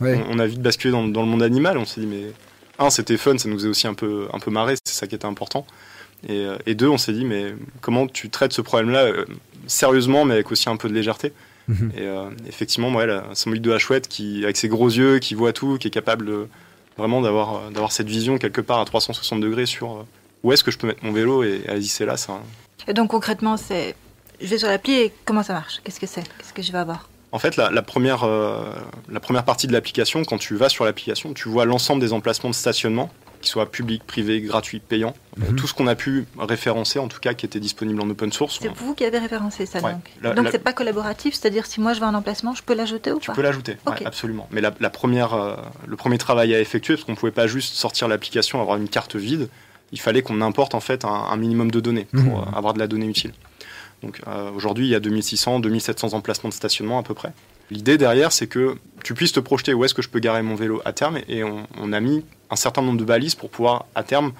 On, 0.00 0.38
a 0.38 0.46
vite 0.46 0.60
basculé 0.60 0.90
dans, 0.90 1.06
dans, 1.06 1.22
le 1.22 1.28
monde 1.28 1.42
animal, 1.42 1.78
on 1.78 1.84
s'est 1.84 2.00
dit, 2.00 2.08
mais 2.08 2.32
un, 2.78 2.90
c'était 2.90 3.16
fun, 3.16 3.38
ça 3.38 3.48
nous 3.48 3.56
faisait 3.56 3.68
aussi 3.68 3.86
un 3.86 3.94
peu, 3.94 4.26
un 4.32 4.40
peu 4.40 4.50
marrer, 4.50 4.74
c'est 4.84 4.94
ça 4.94 5.06
qui 5.06 5.14
était 5.14 5.26
important. 5.26 5.64
Et, 6.28 6.44
euh, 6.44 6.56
et 6.66 6.74
deux, 6.74 6.88
on 6.88 6.98
s'est 6.98 7.12
dit, 7.12 7.24
mais 7.24 7.54
comment 7.80 8.08
tu 8.08 8.30
traites 8.30 8.52
ce 8.52 8.62
problème-là 8.62 9.12
sérieusement, 9.68 10.24
mais 10.24 10.34
avec 10.34 10.50
aussi 10.50 10.68
un 10.68 10.76
peu 10.76 10.88
de 10.88 10.94
légèreté? 10.94 11.32
Mhm. 11.68 11.92
Et 11.96 12.02
euh, 12.02 12.30
effectivement, 12.48 12.92
ouais, 12.92 13.06
la 13.06 13.24
symbolique 13.34 13.62
de 13.62 13.70
la 13.70 13.78
chouette, 13.78 14.08
qui, 14.08 14.44
avec 14.44 14.56
ses 14.56 14.68
gros 14.68 14.88
yeux, 14.88 15.18
qui 15.18 15.34
voit 15.34 15.52
tout, 15.52 15.78
qui 15.78 15.88
est 15.88 15.92
capable 15.92 16.48
Vraiment 16.98 17.22
d'avoir 17.22 17.70
d'avoir 17.70 17.90
cette 17.90 18.08
vision 18.08 18.36
quelque 18.36 18.60
part 18.60 18.78
à 18.78 18.84
360 18.84 19.40
degrés 19.40 19.64
sur 19.64 20.04
où 20.42 20.52
est-ce 20.52 20.62
que 20.62 20.70
je 20.70 20.76
peux 20.76 20.86
mettre 20.86 21.02
mon 21.04 21.12
vélo 21.12 21.42
et 21.42 21.62
allez-y 21.66 21.88
c'est 21.88 22.04
là 22.04 22.18
ça. 22.18 22.40
Et 22.86 22.92
donc 22.92 23.10
concrètement 23.10 23.56
c'est 23.56 23.94
je 24.40 24.46
vais 24.46 24.58
sur 24.58 24.68
l'appli 24.68 24.92
et 24.92 25.12
comment 25.24 25.42
ça 25.42 25.54
marche? 25.54 25.80
Qu'est-ce 25.84 26.00
que 26.00 26.06
c'est? 26.06 26.22
Qu'est-ce 26.22 26.52
que 26.52 26.62
je 26.62 26.70
vais 26.72 26.78
avoir? 26.78 27.08
En 27.30 27.38
fait, 27.38 27.56
la, 27.56 27.70
première, 27.80 28.26
la 28.26 29.20
première 29.20 29.44
partie 29.44 29.66
de 29.66 29.72
l'application, 29.72 30.22
quand 30.22 30.36
tu 30.36 30.54
vas 30.54 30.68
sur 30.68 30.84
l'application, 30.84 31.32
tu 31.32 31.48
vois 31.48 31.64
l'ensemble 31.64 32.02
des 32.02 32.12
emplacements 32.12 32.50
de 32.50 32.54
stationnement 32.54 33.10
qu'ils 33.42 33.50
soient 33.50 33.70
publics, 33.70 34.04
privés, 34.04 34.40
gratuits, 34.40 34.80
payants. 34.80 35.14
Mhm. 35.36 35.56
Tout 35.56 35.66
ce 35.66 35.74
qu'on 35.74 35.86
a 35.86 35.94
pu 35.94 36.26
référencer, 36.38 36.98
en 36.98 37.08
tout 37.08 37.20
cas, 37.20 37.34
qui 37.34 37.44
était 37.44 37.60
disponible 37.60 38.00
en 38.00 38.08
open 38.08 38.32
source. 38.32 38.58
C'est 38.60 38.72
vous 38.72 38.94
qui 38.94 39.04
avez 39.04 39.18
référencé 39.18 39.66
ça, 39.66 39.80
donc 39.80 40.34
Donc, 40.34 40.48
c'est 40.50 40.62
pas 40.62 40.72
collaboratif, 40.72 41.34
c'est-à-dire 41.34 41.66
si 41.66 41.80
moi 41.80 41.92
je 41.92 42.00
veux 42.00 42.06
un 42.06 42.14
emplacement, 42.14 42.54
je 42.54 42.62
peux 42.62 42.74
l'ajouter 42.74 43.12
ou 43.12 43.16
pas 43.16 43.20
Tu 43.20 43.32
peux 43.32 43.42
l'ajouter, 43.42 43.76
absolument. 44.04 44.48
Mais 44.50 44.60
la, 44.60 44.70
première, 44.90 45.34
euh, 45.34 45.56
le 45.86 45.96
premier 45.96 46.18
travail 46.18 46.54
à 46.54 46.60
effectuer, 46.60 46.94
parce 46.94 47.04
qu'on 47.04 47.12
ne 47.12 47.16
pouvait 47.16 47.32
pas 47.32 47.46
juste 47.46 47.74
sortir 47.74 48.08
l'application, 48.08 48.60
avoir 48.60 48.78
une 48.78 48.88
carte 48.88 49.16
vide, 49.16 49.48
il 49.92 50.00
fallait 50.00 50.22
qu'on 50.22 50.40
importe 50.40 50.74
en 50.74 50.80
fait 50.80 51.04
un, 51.04 51.36
minimum 51.36 51.70
de 51.70 51.80
données 51.80 52.06
pour 52.12 52.22
mhm. 52.22 52.32
euh, 52.32 52.56
avoir 52.56 52.72
de 52.72 52.78
la 52.78 52.86
donnée 52.86 53.06
utile. 53.06 53.32
Donc 54.02 54.20
euh, 54.26 54.50
aujourd'hui, 54.50 54.86
il 54.86 54.90
y 54.90 54.94
a 54.94 55.00
2600, 55.00 55.60
2700 55.60 56.14
emplacements 56.14 56.48
de 56.48 56.54
stationnement 56.54 56.98
à 56.98 57.02
peu 57.02 57.14
près. 57.14 57.32
L'idée 57.70 57.96
derrière, 57.96 58.32
c'est 58.32 58.46
que 58.46 58.76
tu 59.02 59.14
puisses 59.14 59.32
te 59.32 59.40
projeter 59.40 59.74
où 59.74 59.84
est-ce 59.84 59.94
que 59.94 60.02
je 60.02 60.08
peux 60.08 60.20
garer 60.20 60.42
mon 60.42 60.54
vélo 60.54 60.80
à 60.84 60.92
terme, 60.92 61.18
et 61.28 61.42
on, 61.44 61.92
a 61.92 62.00
mis 62.00 62.24
un 62.50 62.56
certain 62.56 62.82
nombre 62.82 62.98
de 62.98 63.04
balises 63.04 63.34
pour 63.34 63.50
pouvoir 63.50 63.86
à 63.94 64.02
terme 64.02 64.32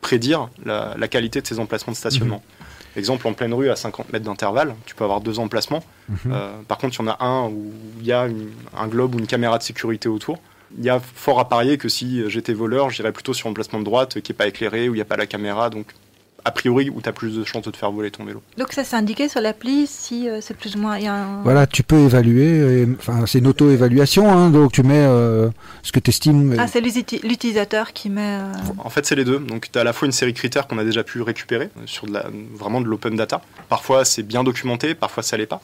prédire 0.00 0.48
la, 0.64 1.08
qualité 1.08 1.40
de 1.40 1.46
ces 1.46 1.58
emplacements 1.58 1.92
de 1.92 1.96
stationnement. 1.96 2.42
Mhm. 2.44 2.66
Exemple, 2.96 3.28
en 3.28 3.34
pleine 3.34 3.54
rue, 3.54 3.70
à 3.70 3.76
50 3.76 4.12
mètres 4.12 4.24
d'intervalle, 4.24 4.74
tu 4.84 4.94
peux 4.94 5.04
avoir 5.04 5.20
deux 5.20 5.38
emplacements. 5.38 5.84
Mhm. 6.08 6.16
Euh, 6.26 6.50
par 6.66 6.78
contre, 6.78 6.96
il 6.98 7.04
y 7.04 7.08
en 7.08 7.12
a 7.12 7.24
un 7.24 7.48
où 7.48 7.72
il 8.00 8.06
y 8.06 8.12
a 8.12 8.26
un 8.76 8.88
globe 8.88 9.14
ou 9.14 9.18
une 9.18 9.26
caméra 9.26 9.58
de 9.58 9.62
sécurité 9.62 10.08
autour. 10.08 10.38
Il 10.78 10.84
y 10.84 10.90
a 10.90 11.00
fort 11.00 11.40
à 11.40 11.48
parier 11.48 11.78
que 11.78 11.88
si 11.88 12.28
j'étais 12.28 12.52
voleur, 12.52 12.90
j'irais 12.90 13.12
plutôt 13.12 13.34
sur 13.34 13.48
un 13.48 13.50
emplacement 13.50 13.80
de 13.80 13.84
droite 13.84 14.20
qui 14.20 14.32
n'est 14.32 14.36
pas 14.36 14.46
éclairé, 14.46 14.88
où 14.88 14.94
il 14.94 14.98
n'y 14.98 15.02
a 15.02 15.06
pas 15.06 15.16
la 15.16 15.26
caméra. 15.26 15.70
Donc, 15.70 15.86
a 16.44 16.50
priori 16.50 16.90
où 16.90 17.00
tu 17.00 17.08
as 17.08 17.12
plus 17.12 17.36
de 17.36 17.44
chances 17.44 17.64
de 17.64 17.70
te 17.70 17.76
faire 17.76 17.90
voler 17.90 18.10
ton 18.10 18.24
vélo. 18.24 18.42
Donc 18.56 18.72
ça 18.72 18.84
c'est 18.84 18.96
indiqué 18.96 19.28
sur 19.28 19.40
l'appli 19.40 19.86
si 19.86 20.28
euh, 20.28 20.40
c'est 20.40 20.56
plus 20.56 20.76
ou 20.76 20.78
moins... 20.78 20.98
Voilà, 21.42 21.66
tu 21.66 21.82
peux 21.82 21.98
évaluer, 21.98 22.86
enfin 22.98 23.24
c'est 23.26 23.38
une 23.38 23.46
auto-évaluation, 23.46 24.30
hein, 24.30 24.50
donc 24.50 24.72
tu 24.72 24.82
mets 24.82 24.94
euh, 24.96 25.48
ce 25.82 25.92
que 25.92 26.00
tu 26.00 26.10
estimes. 26.10 26.56
Ah 26.58 26.66
c'est 26.66 26.80
l'utilisateur 26.80 27.92
qui 27.92 28.10
met... 28.10 28.38
Euh, 28.40 28.52
en 28.78 28.90
fait 28.90 29.06
c'est 29.06 29.16
les 29.16 29.24
deux, 29.24 29.38
donc 29.38 29.70
tu 29.70 29.78
as 29.78 29.82
à 29.82 29.84
la 29.84 29.92
fois 29.92 30.06
une 30.06 30.12
série 30.12 30.32
de 30.32 30.38
critères 30.38 30.66
qu'on 30.66 30.78
a 30.78 30.84
déjà 30.84 31.04
pu 31.04 31.22
récupérer 31.22 31.70
sur 31.86 32.06
de 32.06 32.12
la, 32.12 32.26
vraiment 32.54 32.80
de 32.80 32.86
l'open 32.86 33.16
data. 33.16 33.40
Parfois 33.68 34.04
c'est 34.04 34.22
bien 34.22 34.44
documenté, 34.44 34.94
parfois 34.94 35.22
ça 35.22 35.36
l'est 35.36 35.46
pas. 35.46 35.60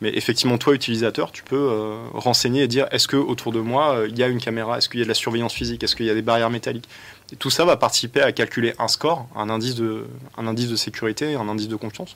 Mais 0.00 0.10
effectivement, 0.16 0.58
toi, 0.58 0.74
utilisateur, 0.74 1.32
tu 1.32 1.42
peux 1.42 1.96
renseigner 2.14 2.62
et 2.62 2.68
dire 2.68 2.86
est-ce 2.92 3.08
que 3.08 3.16
autour 3.16 3.50
de 3.52 3.58
moi, 3.58 4.04
il 4.08 4.16
y 4.16 4.22
a 4.22 4.28
une 4.28 4.40
caméra? 4.40 4.78
Est-ce 4.78 4.88
qu'il 4.88 5.00
y 5.00 5.02
a 5.02 5.04
de 5.04 5.08
la 5.08 5.14
surveillance 5.14 5.52
physique? 5.52 5.82
Est-ce 5.82 5.96
qu'il 5.96 6.06
y 6.06 6.10
a 6.10 6.14
des 6.14 6.22
barrières 6.22 6.50
métalliques? 6.50 6.88
Et 7.32 7.36
tout 7.36 7.50
ça 7.50 7.64
va 7.64 7.76
participer 7.76 8.22
à 8.22 8.32
calculer 8.32 8.74
un 8.78 8.88
score, 8.88 9.26
un 9.34 9.50
indice 9.50 9.74
de, 9.74 10.06
un 10.36 10.46
indice 10.46 10.68
de 10.68 10.76
sécurité, 10.76 11.34
un 11.34 11.48
indice 11.48 11.68
de 11.68 11.76
confiance. 11.76 12.14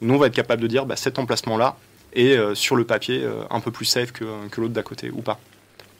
Nous, 0.00 0.14
on 0.14 0.18
va 0.18 0.26
être 0.26 0.34
capable 0.34 0.62
de 0.62 0.66
dire 0.66 0.86
bah, 0.86 0.96
cet 0.96 1.18
emplacement-là 1.18 1.76
est 2.14 2.36
euh, 2.36 2.54
sur 2.54 2.76
le 2.76 2.84
papier 2.84 3.22
euh, 3.22 3.42
un 3.50 3.60
peu 3.60 3.70
plus 3.70 3.84
safe 3.84 4.12
que, 4.12 4.24
que 4.48 4.60
l'autre 4.60 4.74
d'à 4.74 4.82
côté 4.82 5.10
ou 5.10 5.22
pas. 5.22 5.38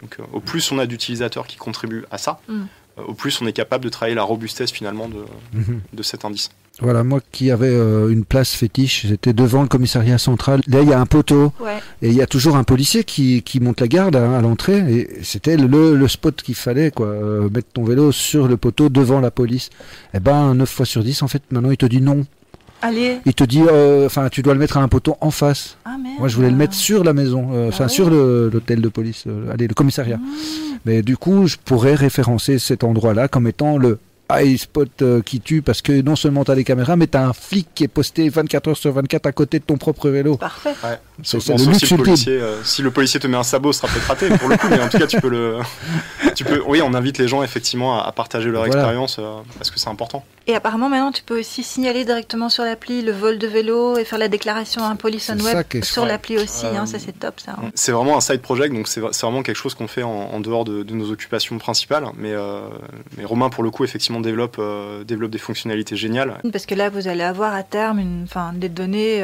Donc, 0.02 0.16
euh, 0.18 0.24
au 0.32 0.40
plus 0.40 0.70
on 0.72 0.78
a 0.78 0.86
d'utilisateurs 0.86 1.46
qui 1.46 1.56
contribuent 1.56 2.04
à 2.10 2.18
ça, 2.18 2.40
mm. 2.48 2.62
au 3.06 3.14
plus 3.14 3.40
on 3.40 3.46
est 3.46 3.52
capable 3.52 3.84
de 3.84 3.88
travailler 3.88 4.14
la 4.14 4.22
robustesse 4.22 4.70
finalement 4.70 5.08
de, 5.08 5.24
mm-hmm. 5.54 5.78
de 5.92 6.02
cet 6.02 6.24
indice. 6.24 6.50
Voilà, 6.80 7.04
moi 7.04 7.20
qui 7.32 7.50
avais 7.50 7.68
euh, 7.68 8.08
une 8.08 8.24
place 8.24 8.54
fétiche, 8.54 9.06
j'étais 9.06 9.34
devant 9.34 9.62
le 9.62 9.68
commissariat 9.68 10.16
central. 10.16 10.62
Là, 10.66 10.80
il 10.80 10.88
y 10.88 10.92
a 10.92 11.00
un 11.00 11.06
poteau. 11.06 11.52
Et 12.00 12.08
il 12.08 12.14
y 12.14 12.22
a 12.22 12.26
toujours 12.26 12.56
un 12.56 12.64
policier 12.64 13.04
qui, 13.04 13.42
qui 13.42 13.60
monte 13.60 13.80
la 13.80 13.88
garde 13.88 14.16
hein, 14.16 14.32
à 14.32 14.40
l'entrée. 14.40 14.78
Et 14.78 15.08
c'était 15.22 15.56
le, 15.56 15.94
le, 15.94 16.08
spot 16.08 16.40
qu'il 16.40 16.54
fallait, 16.54 16.90
quoi. 16.90 17.06
Euh, 17.06 17.50
mettre 17.50 17.68
ton 17.74 17.84
vélo 17.84 18.10
sur 18.10 18.48
le 18.48 18.56
poteau 18.56 18.88
devant 18.88 19.20
la 19.20 19.30
police. 19.30 19.68
Eh 20.14 20.20
ben, 20.20 20.54
9 20.54 20.68
fois 20.68 20.86
sur 20.86 21.04
10, 21.04 21.22
en 21.22 21.28
fait, 21.28 21.42
maintenant, 21.50 21.70
il 21.70 21.76
te 21.76 21.86
dit 21.86 22.00
non. 22.00 22.24
Allez. 22.80 23.18
Il 23.26 23.34
te 23.34 23.44
dit, 23.44 23.62
euh, 23.62 24.06
enfin, 24.06 24.28
tu 24.30 24.42
dois 24.42 24.54
le 24.54 24.58
mettre 24.58 24.78
à 24.78 24.82
un 24.82 24.88
poteau 24.88 25.16
en 25.20 25.30
face. 25.30 25.76
Ah, 25.84 25.96
merde. 26.02 26.18
Moi, 26.18 26.28
je 26.28 26.36
voulais 26.36 26.50
le 26.50 26.56
mettre 26.56 26.74
sur 26.74 27.04
la 27.04 27.12
maison, 27.12 27.68
enfin, 27.68 27.84
ah 27.84 27.88
sur 27.88 28.08
l'hôtel 28.10 28.80
de 28.80 28.88
police, 28.88 29.26
allez, 29.52 29.68
le 29.68 29.74
commissariat. 29.74 30.16
Mmh. 30.16 30.22
Mais 30.86 31.02
du 31.02 31.16
coup, 31.16 31.46
je 31.46 31.56
pourrais 31.62 31.94
référencer 31.94 32.58
cet 32.58 32.82
endroit-là 32.82 33.28
comme 33.28 33.46
étant 33.46 33.76
le 33.78 33.98
high 34.32 34.56
spot 34.56 35.02
euh, 35.02 35.22
qui 35.22 35.40
tue 35.40 35.62
parce 35.62 35.82
que 35.82 36.00
non 36.02 36.16
seulement 36.16 36.44
tu 36.44 36.50
as 36.50 36.54
des 36.54 36.64
caméras, 36.64 36.96
mais 36.96 37.06
tu 37.06 37.16
as 37.16 37.26
un 37.26 37.32
flic 37.32 37.68
qui 37.74 37.84
est 37.84 37.88
posté 37.88 38.28
24 38.28 38.68
heures 38.68 38.76
sur 38.76 38.92
24 38.92 39.26
à 39.26 39.32
côté 39.32 39.58
de 39.58 39.64
ton 39.64 39.76
propre 39.76 40.08
vélo. 40.10 40.36
Parfait. 40.36 40.74
C'est 41.22 41.36
le 41.48 41.64
luxe 41.66 41.78
si, 41.78 41.96
le 41.96 42.02
policier, 42.02 42.32
euh, 42.32 42.62
si 42.64 42.82
le 42.82 42.90
policier 42.90 43.20
te 43.20 43.26
met 43.26 43.36
un 43.36 43.42
sabot, 43.42 43.72
ce 43.72 43.80
sera 43.80 43.92
peut-être 43.92 44.06
raté 44.06 44.28
pour 44.38 44.48
le 44.48 44.56
coup, 44.56 44.66
mais 44.68 44.80
en 44.80 44.88
tout 44.88 44.98
cas, 44.98 45.06
tu 45.06 45.20
peux 45.20 45.28
le. 45.28 45.58
Tu 46.34 46.44
peux, 46.44 46.62
oui, 46.66 46.80
on 46.82 46.94
invite 46.94 47.18
les 47.18 47.28
gens 47.28 47.42
effectivement 47.42 48.02
à, 48.02 48.10
partager 48.10 48.48
leur 48.48 48.64
expérience 48.64 49.18
euh, 49.18 49.40
parce 49.58 49.70
que 49.70 49.78
c'est 49.78 49.90
important. 49.90 50.24
Et 50.46 50.54
apparemment, 50.54 50.88
maintenant, 50.88 51.12
tu 51.12 51.22
peux 51.22 51.38
aussi 51.38 51.62
signaler 51.62 52.06
directement 52.06 52.48
sur 52.48 52.64
l'appli 52.64 53.02
le 53.02 53.12
vol 53.12 53.38
de 53.38 53.46
vélo 53.46 53.98
et 53.98 54.04
faire 54.04 54.18
la 54.18 54.28
déclaration 54.28 54.82
à 54.82 54.86
un 54.86 54.96
police 54.96 55.30
on 55.30 55.38
web 55.44 55.62
sur 55.82 56.06
l'appli 56.06 56.38
aussi. 56.38 56.64
Hein, 56.64 56.86
ça, 56.86 56.98
c'est 56.98 57.18
top, 57.18 57.38
ça. 57.38 57.52
Hein. 57.52 57.70
C'est 57.74 57.92
vraiment 57.92 58.16
un 58.16 58.22
side 58.22 58.40
project, 58.40 58.74
donc 58.74 58.88
c'est 58.88 59.00
vraiment 59.00 59.42
quelque 59.42 59.56
chose 59.56 59.74
qu'on 59.74 59.88
fait 59.88 60.02
en, 60.02 60.40
dehors 60.40 60.64
de, 60.64 60.82
nos 60.94 61.10
occupations 61.10 61.58
principales. 61.58 62.06
Mais, 62.16 62.32
mais 63.18 63.26
Romain, 63.26 63.50
pour 63.50 63.62
le 63.62 63.70
coup, 63.70 63.84
effectivement, 63.84 64.20
développe, 64.20 64.58
développe 65.06 65.30
des 65.30 65.38
fonctionnalités 65.38 65.96
géniales. 65.96 66.38
Parce 66.50 66.64
que 66.64 66.74
là, 66.74 66.88
vous 66.88 67.08
allez 67.08 67.24
avoir 67.24 67.52
à 67.52 67.62
terme 67.62 67.98
une, 67.98 68.22
enfin, 68.24 68.52
des 68.54 68.70
données 68.70 69.22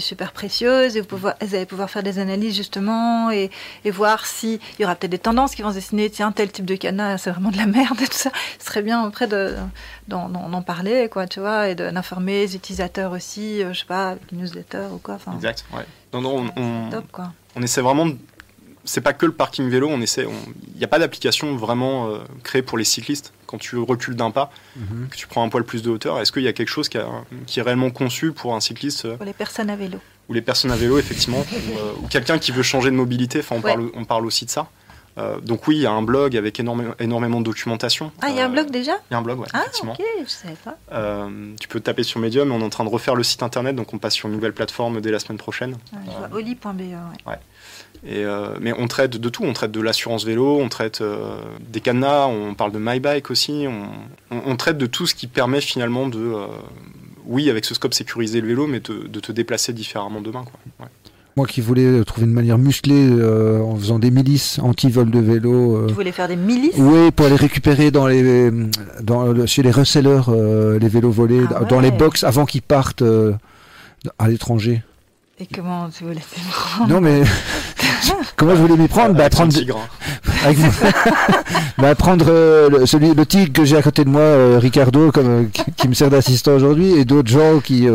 super 0.00 0.32
précieuses 0.32 0.98
et 0.98 1.00
vous 1.00 1.06
pouvez 1.06 1.31
vous 1.40 1.54
allez 1.54 1.66
pouvoir 1.66 1.90
faire 1.90 2.02
des 2.02 2.18
analyses 2.18 2.56
justement 2.56 3.30
et, 3.30 3.50
voir 3.90 4.26
s'il 4.26 4.58
y 4.78 4.84
aura 4.84 4.94
peut-être 4.94 5.10
des 5.10 5.18
tendances 5.18 5.54
qui 5.54 5.62
vont 5.62 5.70
se 5.70 5.76
dessiner. 5.76 6.10
Tiens, 6.10 6.32
tel 6.32 6.50
type 6.50 6.64
de 6.64 6.76
canard, 6.76 7.18
c'est 7.18 7.30
vraiment 7.30 7.50
de 7.50 7.56
la 7.56 7.66
merde 7.66 8.00
et 8.00 8.06
tout 8.06 8.16
ça. 8.16 8.30
Ce 8.58 8.66
serait 8.66 8.82
bien 8.82 9.04
après 9.04 9.26
d'en 10.08 10.62
parler, 10.62 11.08
quoi, 11.10 11.26
tu 11.26 11.40
vois, 11.40 11.68
et 11.68 11.74
d'informer 11.74 12.40
les 12.40 12.56
utilisateurs 12.56 13.12
aussi, 13.12 13.62
euh, 13.62 13.72
je 13.72 13.80
sais 13.80 13.86
pas, 13.86 14.10
avec 14.10 14.22
une 14.32 14.40
newsletter 14.40 14.86
ou 14.92 14.98
quoi. 14.98 15.18
Exact, 15.34 15.64
ouais. 15.74 15.84
Non, 16.12 16.20
non, 16.20 16.46
on, 16.56 16.90
on 17.56 17.62
essaie 17.62 17.80
vraiment 17.80 18.06
de 18.06 18.16
c'est 18.84 19.00
pas 19.00 19.12
que 19.12 19.26
le 19.26 19.32
parking 19.32 19.68
vélo, 19.68 19.88
on 19.88 20.00
essaie, 20.00 20.26
il 20.74 20.78
n'y 20.78 20.84
a 20.84 20.88
pas 20.88 20.98
d'application 20.98 21.56
vraiment 21.56 22.08
euh, 22.08 22.18
créée 22.42 22.62
pour 22.62 22.78
les 22.78 22.84
cyclistes. 22.84 23.32
Quand 23.46 23.58
tu 23.58 23.76
recules 23.76 24.16
d'un 24.16 24.30
pas, 24.30 24.50
mhm. 24.76 25.08
que 25.10 25.16
tu 25.16 25.26
prends 25.26 25.44
un 25.44 25.48
poil 25.48 25.64
plus 25.64 25.82
de 25.82 25.90
hauteur, 25.90 26.18
est-ce 26.20 26.32
qu'il 26.32 26.42
y 26.42 26.48
a 26.48 26.52
quelque 26.52 26.68
chose 26.68 26.88
qui, 26.88 26.98
qui, 27.46 27.60
est 27.60 27.62
réellement 27.62 27.90
conçu 27.90 28.32
pour 28.32 28.54
un 28.54 28.60
cycliste 28.60 29.04
euh, 29.04 29.16
Pour 29.16 29.26
les 29.26 29.34
personnes 29.34 29.70
à 29.70 29.76
vélo 29.76 29.98
ou 30.28 30.32
les 30.32 30.42
personnes 30.42 30.70
à 30.70 30.76
vélo, 30.76 30.98
effectivement, 30.98 31.44
euh, 31.52 31.92
ou, 32.02 32.06
quelqu'un 32.08 32.38
qui 32.38 32.52
veut 32.52 32.62
changer 32.62 32.90
de 32.90 32.96
mobilité. 32.96 33.40
Enfin, 33.40 33.56
on, 33.56 33.60
parle, 33.60 33.90
on 33.94 34.04
parle 34.04 34.26
aussi 34.26 34.44
de 34.44 34.50
ça. 34.50 34.68
Euh, 35.18 35.40
donc 35.40 35.66
oui, 35.68 35.76
il 35.76 35.82
y 35.82 35.86
a 35.86 35.92
un 35.92 36.02
blog 36.02 36.36
avec 36.36 36.58
énormément, 36.58 36.94
énormément 36.98 37.40
de 37.40 37.44
documentation. 37.44 38.12
Ah, 38.22 38.28
il 38.30 38.36
y 38.36 38.40
a 38.40 38.46
un 38.46 38.48
blog 38.48 38.70
déjà? 38.70 38.92
Il 39.10 39.12
y 39.12 39.14
a 39.14 39.18
un 39.18 39.22
blog, 39.22 39.40
oui. 39.40 39.46
Ah, 39.52 39.64
ok, 39.82 40.00
je 40.24 40.30
savais 40.30 40.54
pas. 40.54 40.78
Euh, 40.92 41.52
tu 41.60 41.68
peux 41.68 41.80
taper 41.80 42.02
sur 42.02 42.18
Medium, 42.18 42.50
on 42.50 42.60
est 42.60 42.64
en 42.64 42.70
train 42.70 42.84
de 42.84 42.88
refaire 42.88 43.14
le 43.14 43.22
site 43.22 43.42
internet, 43.42 43.76
donc 43.76 43.92
on 43.92 43.98
passe 43.98 44.14
sur 44.14 44.28
une 44.28 44.34
nouvelle 44.34 44.54
plateforme 44.54 45.02
dès 45.02 45.10
la 45.10 45.18
semaine 45.18 45.36
prochaine. 45.36 45.76
Ah, 45.92 46.28
oli.be, 46.32 46.64
ouais. 46.64 46.96
ouais. 47.26 47.38
Et 48.04 48.24
mais 48.60 48.72
on 48.72 48.88
traite 48.88 49.18
de 49.18 49.28
tout, 49.28 49.44
on 49.44 49.52
traite 49.52 49.70
de 49.70 49.80
l'assurance 49.80 50.24
vélo, 50.24 50.58
on 50.58 50.68
traite 50.68 51.02
des 51.60 51.80
cadenas, 51.80 52.26
on 52.26 52.54
parle 52.54 52.72
de 52.72 52.78
MyBike 52.78 53.30
aussi, 53.30 53.66
on, 53.68 53.90
on, 54.34 54.56
traite 54.56 54.78
de 54.78 54.86
tout 54.86 55.06
ce 55.06 55.14
qui 55.14 55.28
permet 55.28 55.60
finalement 55.60 56.08
de, 56.08 56.34
oui, 57.26 57.50
avec 57.50 57.64
ce 57.64 57.74
scope 57.74 57.94
sécuriser 57.94 58.40
le 58.40 58.48
vélo, 58.48 58.66
mais 58.66 58.80
de 58.80 59.20
te 59.20 59.32
déplacer 59.32 59.72
différemment 59.72 60.20
demain. 60.20 60.44
Quoi. 60.44 60.88
Moi 61.34 61.46
qui 61.46 61.62
voulais 61.62 62.04
trouver 62.04 62.26
une 62.26 62.32
manière 62.32 62.58
musclée 62.58 63.08
euh, 63.08 63.60
en 63.60 63.74
faisant 63.76 63.98
des 63.98 64.10
milices 64.10 64.58
anti-vol 64.58 65.10
de 65.10 65.18
vélo. 65.18 65.76
Euh, 65.76 65.86
tu 65.86 65.94
voulais 65.94 66.12
faire 66.12 66.28
des 66.28 66.36
milices? 66.36 66.74
Oui, 66.76 67.10
pour 67.10 67.24
aller 67.24 67.36
récupérer 67.36 67.90
dans 67.90 68.06
les, 68.06 68.50
dans, 69.02 69.46
chez 69.46 69.62
les 69.62 69.70
resellers 69.70 70.20
euh, 70.28 70.78
les 70.78 70.88
vélos 70.88 71.10
volés, 71.10 71.44
ah 71.54 71.64
dans 71.64 71.80
les 71.80 71.90
box 71.90 72.22
avant 72.22 72.44
qu'ils 72.44 72.60
partent 72.60 73.04
à 74.18 74.28
l'étranger. 74.28 74.82
Et 75.38 75.46
comment 75.46 75.88
tu 75.88 76.04
voulais 76.04 76.20
prendre 76.50 76.90
Non 76.92 77.00
mais 77.00 77.22
comment 78.36 78.54
je 78.54 78.60
voulais 78.60 78.76
m'y 78.76 78.88
prendre 78.88 79.14
bah, 79.14 79.30
prendre 79.30 79.52
bah, 81.78 81.94
prendre 81.94 82.26
euh, 82.28 82.86
celui 82.86 83.14
le 83.14 83.26
tigre 83.26 83.52
que 83.52 83.64
j'ai 83.64 83.76
à 83.76 83.82
côté 83.82 84.04
de 84.04 84.10
moi 84.10 84.20
euh, 84.20 84.58
Ricardo 84.60 85.12
comme 85.12 85.28
euh, 85.28 85.44
qui, 85.76 85.88
me 85.88 85.94
sert 85.94 86.10
d'assistant 86.10 86.52
aujourd'hui 86.52 86.92
et 86.92 87.04
d'autres 87.04 87.30
gens 87.30 87.60
qui 87.60 87.86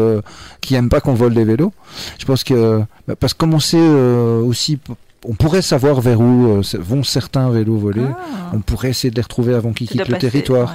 qui 0.61 0.75
aiment 0.75 0.89
pas 0.89 1.01
qu'on 1.01 1.13
vole 1.13 1.33
des 1.33 1.43
vélos. 1.43 1.73
Je 2.19 2.25
pense 2.25 2.43
que 2.43 2.81
bah, 3.07 3.15
parce 3.19 3.33
que 3.33 3.39
comme 3.39 3.53
on 3.53 3.59
sait 3.59 3.77
aussi 3.79 4.79
on 5.25 5.33
pourrait 5.33 5.63
savoir 5.63 5.99
vers 5.99 6.21
où 6.21 6.61
vont 6.75 7.03
certains 7.03 7.49
vélos 7.49 7.77
volés. 7.77 8.05
Ah. 8.07 8.51
On 8.53 8.59
pourrait 8.59 8.91
essayer 8.91 9.09
de 9.09 9.15
les 9.15 9.21
retrouver 9.21 9.55
avant 9.55 9.73
qu'ils 9.73 9.89
quittent 9.89 10.07
le 10.07 10.17
territoire. 10.17 10.73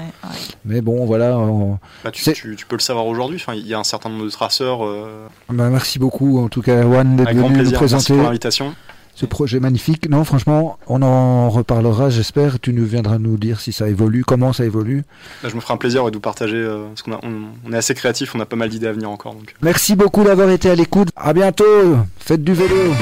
Mais 0.64 0.80
bon, 0.82 1.06
voilà. 1.06 1.38
Bah, 2.04 2.10
tu, 2.10 2.32
tu, 2.32 2.66
peux 2.66 2.76
le 2.76 2.82
savoir 2.82 3.06
aujourd'hui. 3.06 3.38
Enfin, 3.40 3.54
il 3.54 3.66
y 3.66 3.72
a 3.72 3.78
un 3.78 3.84
certain 3.84 4.10
nombre 4.10 4.24
de 4.24 4.30
traceurs. 4.30 4.80
Bah, 5.48 5.70
merci 5.70 5.98
beaucoup, 5.98 6.42
en 6.44 6.48
tout 6.48 6.60
cas, 6.60 6.82
Juan, 6.82 7.16
d'être 7.16 7.32
venu 7.32 7.62
nous 7.62 7.70
présenter. 7.70 8.14
pour 8.14 8.24
l'invitation 8.24 8.74
ce 9.14 9.26
projet 9.26 9.60
magnifique. 9.60 10.08
Non, 10.08 10.24
franchement, 10.24 10.78
on 10.86 11.02
en 11.02 11.50
reparlera, 11.50 12.10
j'espère. 12.10 12.60
Tu 12.60 12.72
nous 12.72 12.84
viendras 12.84 13.18
nous 13.18 13.36
dire 13.36 13.60
si 13.60 13.72
ça 13.72 13.88
évolue, 13.88 14.24
comment 14.24 14.52
ça 14.52 14.64
évolue. 14.64 15.04
Bah, 15.42 15.48
je 15.50 15.54
me 15.54 15.60
ferai 15.60 15.74
un 15.74 15.76
plaisir 15.76 16.04
de 16.10 16.16
vous 16.16 16.20
partager, 16.20 16.56
euh, 16.56 16.86
parce 16.88 17.02
qu'on 17.02 17.18
on, 17.22 17.72
est 17.72 17.76
assez 17.76 17.94
créatif, 17.94 18.34
on 18.34 18.40
a 18.40 18.46
pas 18.46 18.56
mal 18.56 18.68
d'idées 18.68 18.88
à 18.88 18.92
venir 18.92 19.10
encore. 19.10 19.34
Donc. 19.34 19.54
Merci 19.62 19.96
beaucoup 19.96 20.24
d'avoir 20.24 20.50
été 20.50 20.70
à 20.70 20.74
l'écoute. 20.74 21.08
À 21.16 21.32
bientôt. 21.32 21.96
Faites 22.18 22.42
du 22.42 22.54
vélo. 22.54 22.92